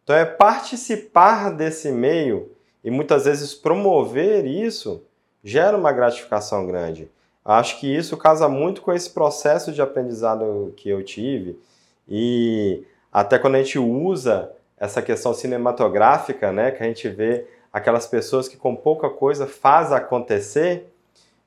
[0.04, 2.52] Então é participar desse meio
[2.84, 5.02] e muitas vezes promover isso
[5.44, 7.10] gera uma gratificação grande.
[7.44, 11.60] Acho que isso casa muito com esse processo de aprendizado que eu tive
[12.08, 14.52] e até quando a gente usa
[14.84, 19.94] essa questão cinematográfica, né, que a gente vê aquelas pessoas que com pouca coisa faz
[19.94, 20.94] acontecer,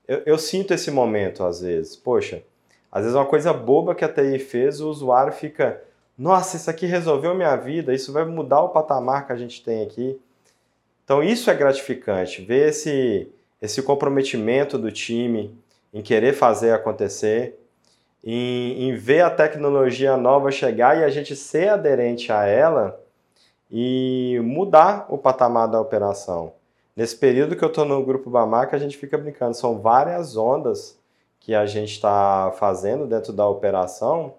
[0.08, 1.94] eu, eu, sinto esse momento às vezes.
[1.96, 2.42] Poxa,
[2.90, 5.82] às vezes uma coisa boba que a TI fez, o usuário fica,
[6.16, 9.82] nossa, isso aqui resolveu minha vida, isso vai mudar o patamar que a gente tem
[9.82, 10.18] aqui.
[11.04, 13.30] Então isso é gratificante, ver esse,
[13.60, 15.54] esse comprometimento do time
[15.92, 17.60] em querer fazer acontecer,
[18.24, 23.04] em, em ver a tecnologia nova chegar e a gente ser aderente a ela,
[23.70, 26.52] e mudar o patamar da operação.
[26.94, 30.98] Nesse período que eu estou no grupo Bamac, a gente fica brincando, são várias ondas
[31.40, 34.34] que a gente está fazendo dentro da operação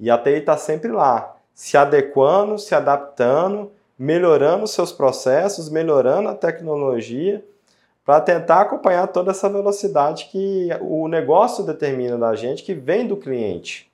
[0.00, 6.34] e a TI está sempre lá, se adequando, se adaptando, melhorando seus processos, melhorando a
[6.34, 7.44] tecnologia,
[8.04, 13.16] para tentar acompanhar toda essa velocidade que o negócio determina da gente, que vem do
[13.16, 13.87] cliente.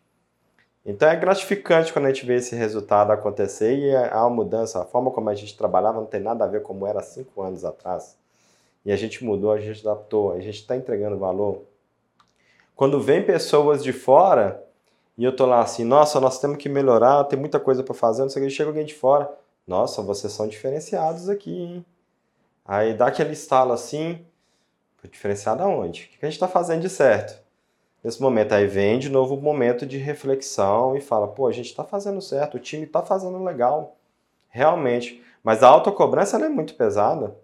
[0.84, 4.82] Então é gratificante quando a gente vê esse resultado acontecer e há uma mudança.
[4.82, 7.64] A forma como a gente trabalhava não tem nada a ver como era cinco anos
[7.64, 8.18] atrás.
[8.84, 11.62] E a gente mudou, a gente adaptou, a gente está entregando valor.
[12.76, 14.62] Quando vem pessoas de fora
[15.16, 18.22] e eu tô lá assim, nossa, nós temos que melhorar, tem muita coisa para fazer,
[18.22, 19.30] não sei o que, chega alguém de fora,
[19.66, 21.86] nossa, vocês são diferenciados aqui, hein?
[22.64, 24.26] Aí dá aquele estalo assim,
[25.10, 26.10] diferenciado aonde?
[26.14, 27.43] O que a gente está fazendo de certo?
[28.04, 31.70] Nesse momento, aí vem de novo o momento de reflexão e fala, pô, a gente
[31.70, 33.96] está fazendo certo, o time está fazendo legal,
[34.50, 35.24] realmente.
[35.42, 37.34] Mas a autocobrança ela é muito pesada,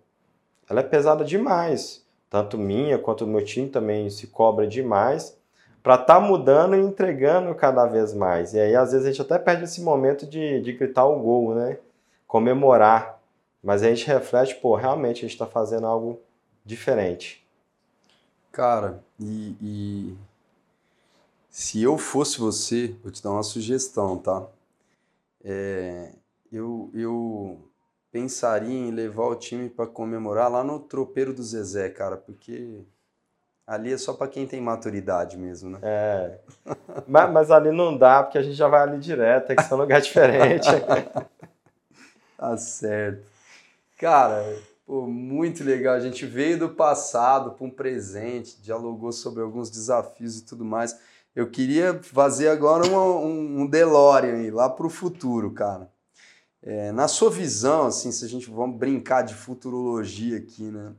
[0.69, 2.05] ela é pesada demais.
[2.29, 5.37] Tanto minha quanto o meu time também se cobra demais
[5.83, 8.53] para estar tá mudando e entregando cada vez mais.
[8.53, 11.55] E aí, às vezes, a gente até perde esse momento de, de gritar o gol,
[11.55, 11.79] né?
[12.27, 13.19] Comemorar.
[13.63, 16.21] Mas a gente reflete, pô, realmente a gente está fazendo algo
[16.65, 17.45] diferente.
[18.53, 20.17] Cara, e, e,
[21.51, 24.47] se eu fosse você, vou te dar uma sugestão, tá?
[25.45, 26.13] É,
[26.53, 27.59] eu, eu
[28.13, 32.85] pensaria em levar o time para comemorar lá no tropeiro do Zezé, cara, porque
[33.67, 35.79] ali é só para quem tem maturidade mesmo, né?
[35.83, 36.39] É.
[37.07, 39.75] mas, mas, ali não dá, porque a gente já vai ali direto, tem que ser
[39.75, 40.69] um lugar diferente.
[42.37, 43.25] tá certo.
[43.99, 45.95] Cara, pô, muito legal.
[45.95, 50.99] A gente veio do passado para um presente, dialogou sobre alguns desafios e tudo mais.
[51.35, 55.91] Eu queria fazer agora uma, um, um DeLorean aí, lá para o futuro, cara.
[56.63, 60.93] É, na sua visão, assim, se a gente vamos brincar de futurologia aqui, né?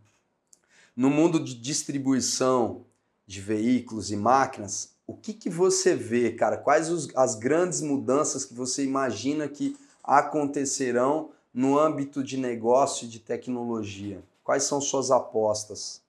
[0.95, 2.85] No mundo de distribuição
[3.27, 6.57] de veículos e máquinas, o que, que você vê, cara?
[6.57, 13.09] Quais os, as grandes mudanças que você imagina que acontecerão no âmbito de negócio e
[13.09, 14.23] de tecnologia?
[14.43, 16.00] Quais são suas apostas?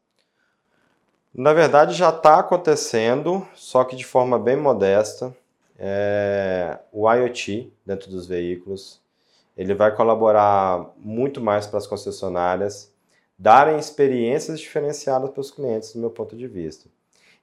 [1.35, 5.35] Na verdade, já está acontecendo, só que de forma bem modesta.
[5.78, 9.01] É, o IoT dentro dos veículos,
[9.57, 12.93] ele vai colaborar muito mais para as concessionárias
[13.39, 16.89] darem experiências diferenciadas para os clientes, do meu ponto de vista.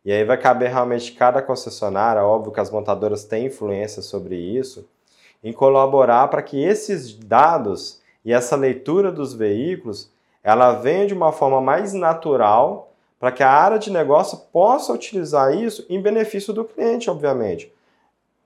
[0.05, 4.87] E aí vai caber realmente cada concessionária, óbvio que as montadoras têm influência sobre isso,
[5.43, 10.11] em colaborar para que esses dados e essa leitura dos veículos
[10.43, 12.88] ela venha de uma forma mais natural
[13.19, 17.71] para que a área de negócio possa utilizar isso em benefício do cliente, obviamente.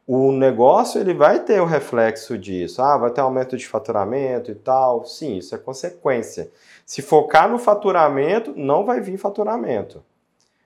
[0.05, 2.81] O negócio ele vai ter o reflexo disso.
[2.81, 5.05] Ah, vai ter aumento de faturamento e tal.
[5.05, 6.51] Sim, isso é consequência.
[6.85, 10.03] Se focar no faturamento, não vai vir faturamento.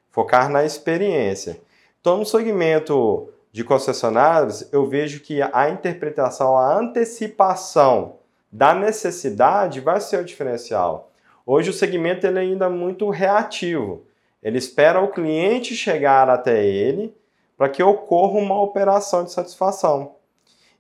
[0.10, 1.60] Focar na experiência.
[2.02, 8.16] Então, no segmento de concessionários, eu vejo que a interpretação, a antecipação
[8.52, 11.12] da necessidade vai ser o diferencial.
[11.50, 14.06] Hoje o segmento ele é ainda muito reativo.
[14.44, 17.16] Ele espera o cliente chegar até ele
[17.58, 20.16] para que ocorra uma operação de satisfação.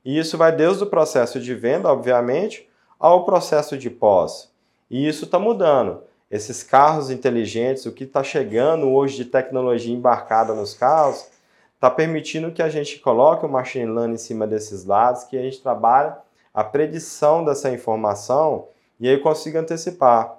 [0.03, 4.51] E isso vai desde o processo de venda, obviamente, ao processo de pós.
[4.91, 6.03] E isso está mudando.
[6.29, 11.29] Esses carros inteligentes, o que está chegando hoje de tecnologia embarcada nos carros,
[11.75, 15.41] está permitindo que a gente coloque o machine learning em cima desses lados, que a
[15.41, 16.13] gente trabalhe
[16.53, 18.67] a predição dessa informação
[18.99, 20.36] e aí consiga antecipar.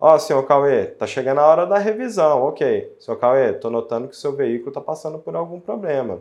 [0.00, 2.96] Ó, oh, senhor Cauê, tá chegando a hora da revisão, ok.
[2.98, 6.20] Senhor Cauê, estou notando que seu veículo está passando por algum problema.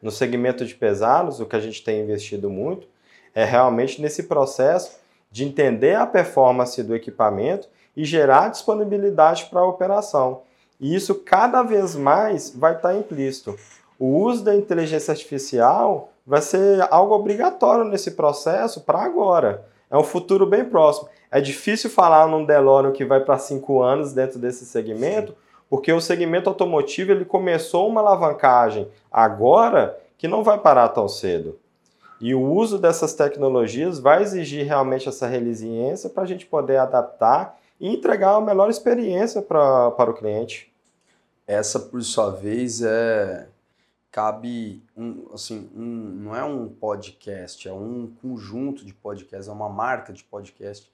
[0.00, 2.88] No segmento de pesados, o que a gente tem investido muito
[3.34, 4.98] é realmente nesse processo
[5.30, 10.40] de entender a performance do equipamento e gerar disponibilidade para a operação.
[10.80, 13.54] E isso cada vez mais vai estar implícito.
[13.98, 19.70] O uso da inteligência artificial vai ser algo obrigatório nesse processo para agora.
[19.92, 21.10] É um futuro bem próximo.
[21.30, 25.36] É difícil falar num DeLorean que vai para cinco anos dentro desse segmento,
[25.68, 31.58] porque o segmento automotivo ele começou uma alavancagem agora que não vai parar tão cedo.
[32.18, 37.58] E o uso dessas tecnologias vai exigir realmente essa resiliência para a gente poder adaptar
[37.78, 40.72] e entregar a melhor experiência pra, para o cliente.
[41.46, 43.46] Essa, por sua vez, é
[44.12, 49.70] cabe um assim um, não é um podcast é um conjunto de podcasts é uma
[49.70, 50.92] marca de podcast.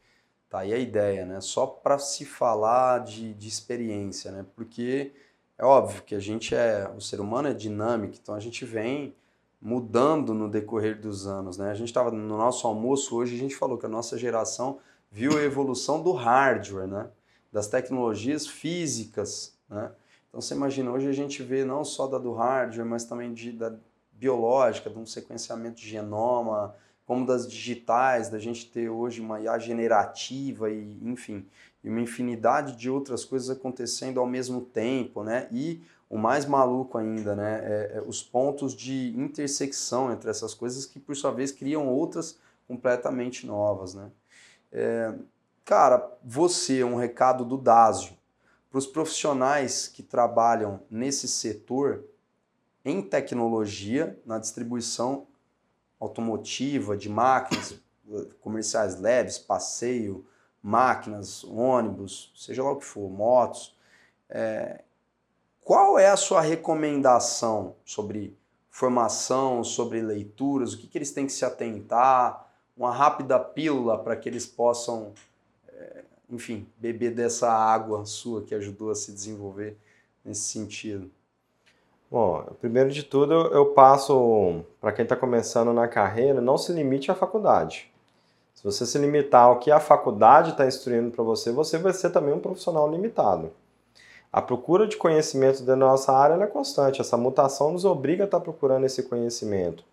[0.48, 1.40] Tá aí a ideia né?
[1.42, 4.46] Só para se falar de, de experiência né?
[4.54, 5.12] Porque
[5.58, 9.14] é óbvio que a gente é o ser humano é dinâmico então a gente vem
[9.60, 11.72] mudando no decorrer dos anos né?
[11.72, 14.78] A gente estava no nosso almoço hoje a gente falou que a nossa geração
[15.10, 17.10] viu a evolução do hardware né?
[17.52, 19.90] Das tecnologias físicas né
[20.38, 23.50] então você imagina, hoje a gente vê não só da do hardware, mas também de,
[23.50, 23.74] da
[24.12, 29.58] biológica, de um sequenciamento de genoma, como das digitais, da gente ter hoje uma IA
[29.58, 31.44] generativa e enfim.
[31.82, 35.48] e uma infinidade de outras coisas acontecendo ao mesmo tempo, né?
[35.50, 37.60] E o mais maluco ainda, né?
[37.64, 42.38] É, é os pontos de intersecção entre essas coisas que, por sua vez, criam outras
[42.68, 44.08] completamente novas, né?
[44.70, 45.14] É,
[45.64, 48.17] cara, você, um recado do Dásio,
[48.70, 52.04] para os profissionais que trabalham nesse setor
[52.84, 55.26] em tecnologia, na distribuição
[56.00, 57.78] automotiva de máquinas
[58.40, 60.26] comerciais leves, passeio,
[60.62, 63.76] máquinas, ônibus, seja lá o que for, motos.
[64.28, 64.82] É,
[65.62, 68.36] qual é a sua recomendação sobre
[68.70, 74.16] formação, sobre leituras, o que, que eles têm que se atentar, uma rápida pílula para
[74.16, 75.12] que eles possam,
[75.68, 79.76] é, enfim, beber dessa água sua que ajudou a se desenvolver
[80.24, 81.10] nesse sentido?
[82.10, 87.10] Bom, primeiro de tudo, eu passo para quem está começando na carreira, não se limite
[87.10, 87.90] à faculdade.
[88.54, 92.10] Se você se limitar ao que a faculdade está instruindo para você, você vai ser
[92.10, 93.52] também um profissional limitado.
[94.32, 98.38] A procura de conhecimento da nossa área é constante, essa mutação nos obriga a estar
[98.38, 99.84] tá procurando esse conhecimento.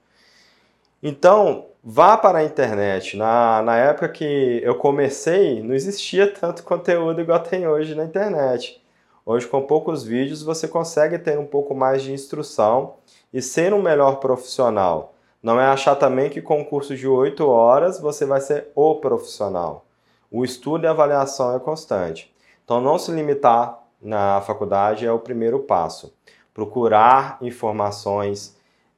[1.08, 3.16] Então, vá para a internet.
[3.16, 8.84] Na, na época que eu comecei, não existia tanto conteúdo igual tem hoje na internet.
[9.24, 12.96] Hoje, com poucos vídeos, você consegue ter um pouco mais de instrução
[13.32, 15.14] e ser um melhor profissional.
[15.44, 18.96] Não é achar também que com um curso de 8 horas você vai ser o
[18.96, 19.86] profissional.
[20.32, 22.34] O estudo e avaliação é constante.
[22.64, 26.16] Então, não se limitar na faculdade é o primeiro passo.
[26.52, 28.55] Procurar informações,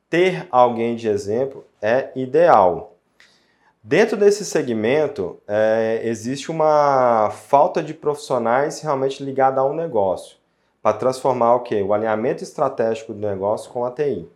[0.10, 2.96] ter alguém de exemplo é ideal.
[3.84, 10.38] Dentro desse segmento, é, existe uma falta de profissionais realmente ligados a um negócio,
[10.82, 11.82] para transformar o quê?
[11.82, 14.28] O alinhamento estratégico do negócio com a TI.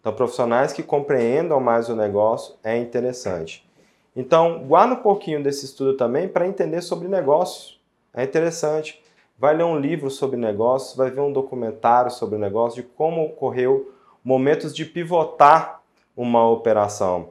[0.00, 3.68] Então, profissionais que compreendam mais o negócio é interessante.
[4.16, 7.78] Então, guarda um pouquinho desse estudo também para entender sobre negócios.
[8.14, 9.02] É interessante.
[9.38, 13.92] Vai ler um livro sobre negócios, vai ver um documentário sobre negócio, de como ocorreu
[14.28, 15.80] momentos de pivotar
[16.14, 17.30] uma operação.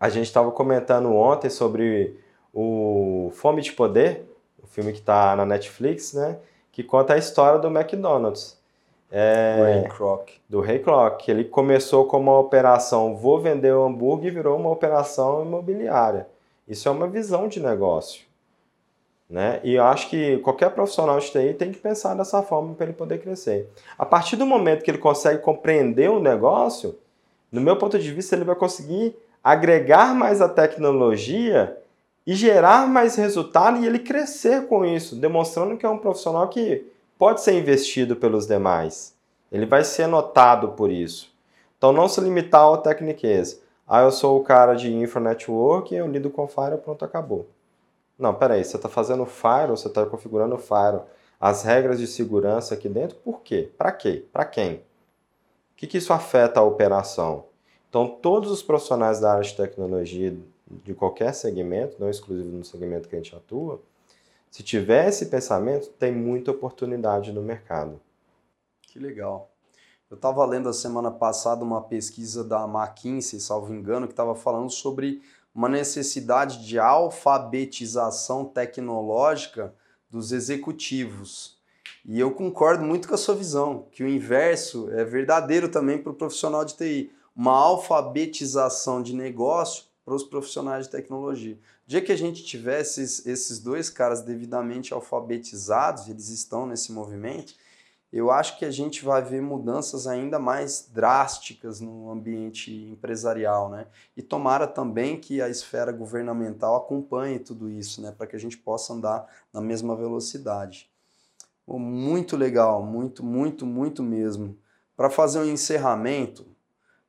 [0.00, 2.18] A gente estava comentando ontem sobre
[2.50, 4.24] o Fome de Poder,
[4.62, 6.38] o filme que está na Netflix, né?
[6.72, 8.58] Que conta a história do McDonald's.
[9.12, 10.30] É, Ray Kroc.
[10.48, 11.28] Do Ray Kroc.
[11.28, 16.26] Ele começou como uma operação vou vender o hambúrguer e virou uma operação imobiliária.
[16.66, 18.22] Isso é uma visão de negócio.
[19.34, 19.58] Né?
[19.64, 22.92] E eu acho que qualquer profissional de TI tem que pensar dessa forma para ele
[22.92, 23.68] poder crescer.
[23.98, 26.96] A partir do momento que ele consegue compreender o negócio,
[27.50, 31.76] no meu ponto de vista, ele vai conseguir agregar mais a tecnologia
[32.24, 36.86] e gerar mais resultado e ele crescer com isso, demonstrando que é um profissional que
[37.18, 39.16] pode ser investido pelos demais.
[39.50, 41.34] Ele vai ser notado por isso.
[41.76, 43.60] Então não se limitar ao tecniquez.
[43.84, 47.48] Ah, eu sou o cara de infra network, eu lido com Firewall, pronto, acabou.
[48.24, 51.06] Não, peraí, você está fazendo Firewall, você está configurando Firewall.
[51.38, 53.70] As regras de segurança aqui dentro, por quê?
[53.76, 54.24] Para quê?
[54.32, 54.76] Para quem?
[54.76, 54.80] O
[55.76, 57.44] que, que isso afeta a operação?
[57.86, 60.34] Então, todos os profissionais da área de tecnologia,
[60.66, 63.82] de qualquer segmento, não exclusivo no segmento que a gente atua,
[64.50, 68.00] se tiver esse pensamento, tem muita oportunidade no mercado.
[68.80, 69.50] Que legal.
[70.10, 74.70] Eu estava lendo a semana passada uma pesquisa da McKinsey, salvo engano, que estava falando
[74.70, 75.20] sobre
[75.54, 79.74] uma necessidade de alfabetização tecnológica
[80.10, 81.56] dos executivos.
[82.04, 86.12] E eu concordo muito com a sua visão, que o inverso é verdadeiro também para
[86.12, 91.58] o profissional de TI uma alfabetização de negócio para os profissionais de tecnologia.
[91.86, 97.54] O dia que a gente tivesse esses, dois caras devidamente alfabetizados, eles estão nesse movimento,
[98.18, 103.86] eu acho que a gente vai ver mudanças ainda mais drásticas no ambiente empresarial, né?
[104.16, 108.12] E tomara também que a esfera governamental acompanhe tudo isso, né?
[108.16, 110.90] Para que a gente possa andar na mesma velocidade.
[111.66, 114.56] muito legal, muito, muito, muito mesmo.
[114.96, 116.46] Para fazer um encerramento,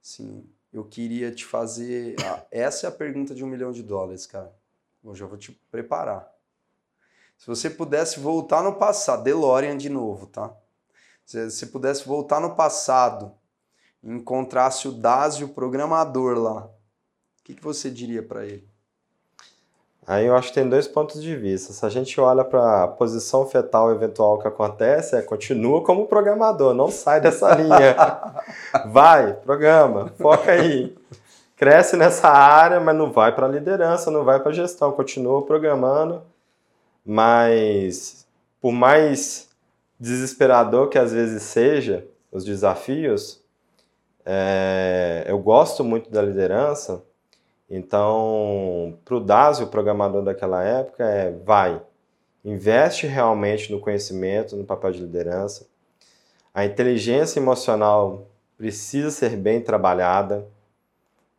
[0.06, 2.16] Sim, eu queria te fazer.
[2.24, 4.56] Ah, essa é a pergunta de um milhão de dólares, cara.
[5.04, 6.32] Eu vou te preparar.
[7.36, 10.56] Se você pudesse voltar no passado, DeLorean de novo, tá?
[11.26, 13.32] Se você pudesse voltar no passado
[14.04, 18.68] e encontrasse o Dásio programador lá, o que, que você diria para ele?
[20.08, 21.74] Aí eu acho que tem dois pontos de vista.
[21.74, 26.76] Se a gente olha para a posição fetal eventual que acontece, é continua como programador,
[26.76, 27.96] não sai dessa linha.
[28.86, 30.96] vai, programa, foca aí.
[31.56, 36.22] Cresce nessa área, mas não vai para liderança, não vai para gestão, continua programando.
[37.04, 38.28] Mas
[38.62, 39.55] por mais
[40.00, 43.44] desesperador que às vezes seja os desafios,
[44.26, 47.04] é, eu gosto muito da liderança
[47.70, 51.82] então, para o Dásio, o programador daquela época, é vai,
[52.44, 55.68] investe realmente no conhecimento, no papel de liderança.
[56.54, 60.48] A inteligência emocional precisa ser bem trabalhada.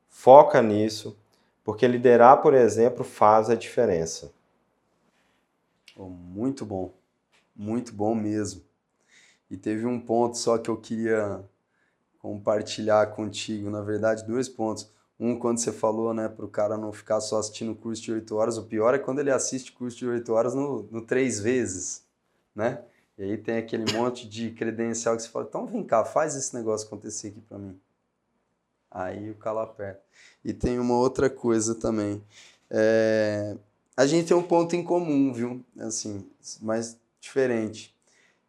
[0.09, 1.17] Foca nisso,
[1.65, 4.33] porque liderar, por exemplo, faz a diferença.
[5.97, 6.91] Oh, muito bom,
[7.57, 8.63] muito bom mesmo.
[9.51, 11.45] E teve um ponto só que eu queria
[12.19, 14.91] compartilhar contigo, na verdade, dois pontos.
[15.19, 18.37] Um, quando você falou, né, para o cara não ficar só assistindo curso de oito
[18.37, 22.05] horas, o pior é quando ele assiste curso de oito horas no, no três vezes,
[22.55, 22.83] né?
[23.17, 26.55] E aí tem aquele monte de credencial que você fala, então vem cá, faz esse
[26.55, 27.81] negócio acontecer aqui para mim.
[28.91, 30.03] Aí o calo aperta.
[30.45, 32.23] E tem uma outra coisa também.
[32.69, 33.57] É...
[33.97, 35.65] A gente tem um ponto em comum, viu?
[35.79, 36.29] Assim,
[36.61, 37.95] mas diferente.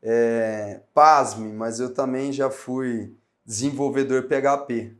[0.01, 0.82] É...
[0.93, 3.13] Pasme, mas eu também já fui
[3.45, 4.93] desenvolvedor PHP.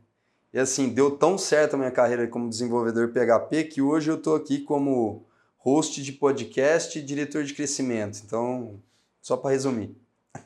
[0.52, 4.34] E assim, deu tão certo a minha carreira como desenvolvedor PHP que hoje eu estou
[4.34, 5.26] aqui como
[5.58, 8.22] host de podcast e diretor de crescimento.
[8.24, 8.80] Então,
[9.20, 9.94] só para resumir.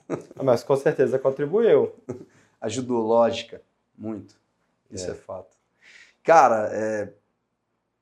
[0.37, 1.93] Ah, mas com certeza contribuiu.
[2.61, 3.62] Ajudou, lógica,
[3.97, 4.35] muito.
[4.91, 5.57] Isso é, é fato.
[6.22, 7.12] Cara, é,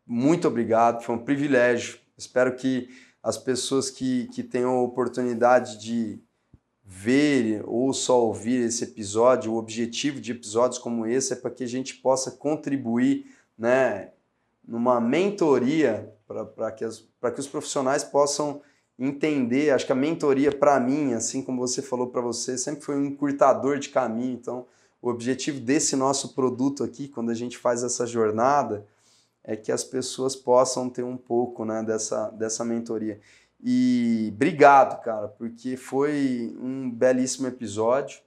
[0.07, 1.99] muito obrigado, foi um privilégio.
[2.17, 2.89] Espero que
[3.23, 6.21] as pessoas que, que tenham a oportunidade de
[6.85, 11.63] ver ou só ouvir esse episódio, o objetivo de episódios como esse é para que
[11.63, 14.11] a gente possa contribuir né,
[14.67, 18.61] numa mentoria para que, que os profissionais possam
[18.99, 19.71] entender.
[19.71, 23.07] Acho que a mentoria, para mim, assim como você falou para você, sempre foi um
[23.07, 24.35] encurtador de caminho.
[24.35, 24.67] Então,
[25.01, 28.87] o objetivo desse nosso produto aqui, quando a gente faz essa jornada,
[29.43, 33.21] é que as pessoas possam ter um pouco né, dessa, dessa mentoria.
[33.63, 38.21] E obrigado, cara, porque foi um belíssimo episódio.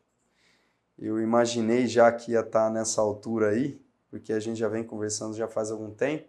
[0.97, 5.35] Eu imaginei já que ia estar nessa altura aí, porque a gente já vem conversando
[5.35, 6.27] já faz algum tempo.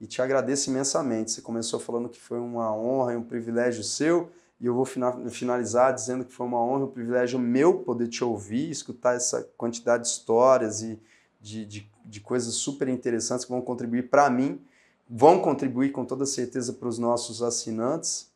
[0.00, 1.32] E te agradeço imensamente.
[1.32, 4.30] Você começou falando que foi uma honra e um privilégio seu,
[4.60, 8.22] e eu vou finalizar dizendo que foi uma honra e um privilégio meu poder te
[8.22, 10.98] ouvir, escutar essa quantidade de histórias e
[11.46, 14.60] de, de, de coisas super interessantes que vão contribuir para mim
[15.08, 18.30] vão contribuir com toda certeza para os nossos assinantes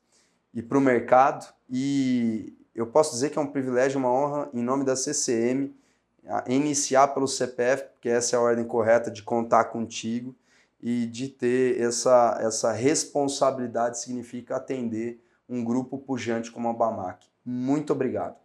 [0.55, 1.53] e para o mercado.
[1.69, 5.75] E eu posso dizer que é um privilégio, uma honra, em nome da CCM,
[6.47, 10.35] iniciar pelo CPF, porque essa é a ordem correta de contar contigo
[10.81, 17.27] e de ter essa, essa responsabilidade, significa atender um grupo pujante como a BAMAC.
[17.45, 18.37] Muito obrigado.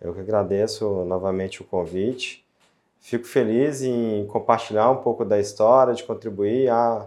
[0.00, 2.43] Eu que agradeço novamente o convite.
[3.04, 7.06] Fico feliz em compartilhar um pouco da história, de contribuir a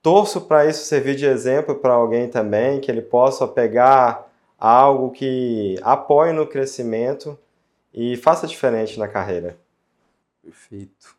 [0.00, 5.76] Torço para isso servir de exemplo para alguém também, que ele possa pegar algo que
[5.82, 7.36] apoie no crescimento
[7.92, 9.58] e faça diferente na carreira.
[10.40, 11.16] Perfeito.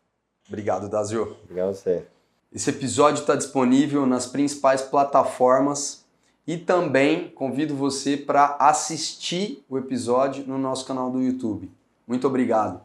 [0.48, 1.36] Obrigado, Dazio.
[1.44, 2.06] Obrigado a você.
[2.50, 6.06] Esse episódio está disponível nas principais plataformas
[6.46, 11.70] e também convido você para assistir o episódio no nosso canal do YouTube.
[12.08, 12.80] Muito obrigado.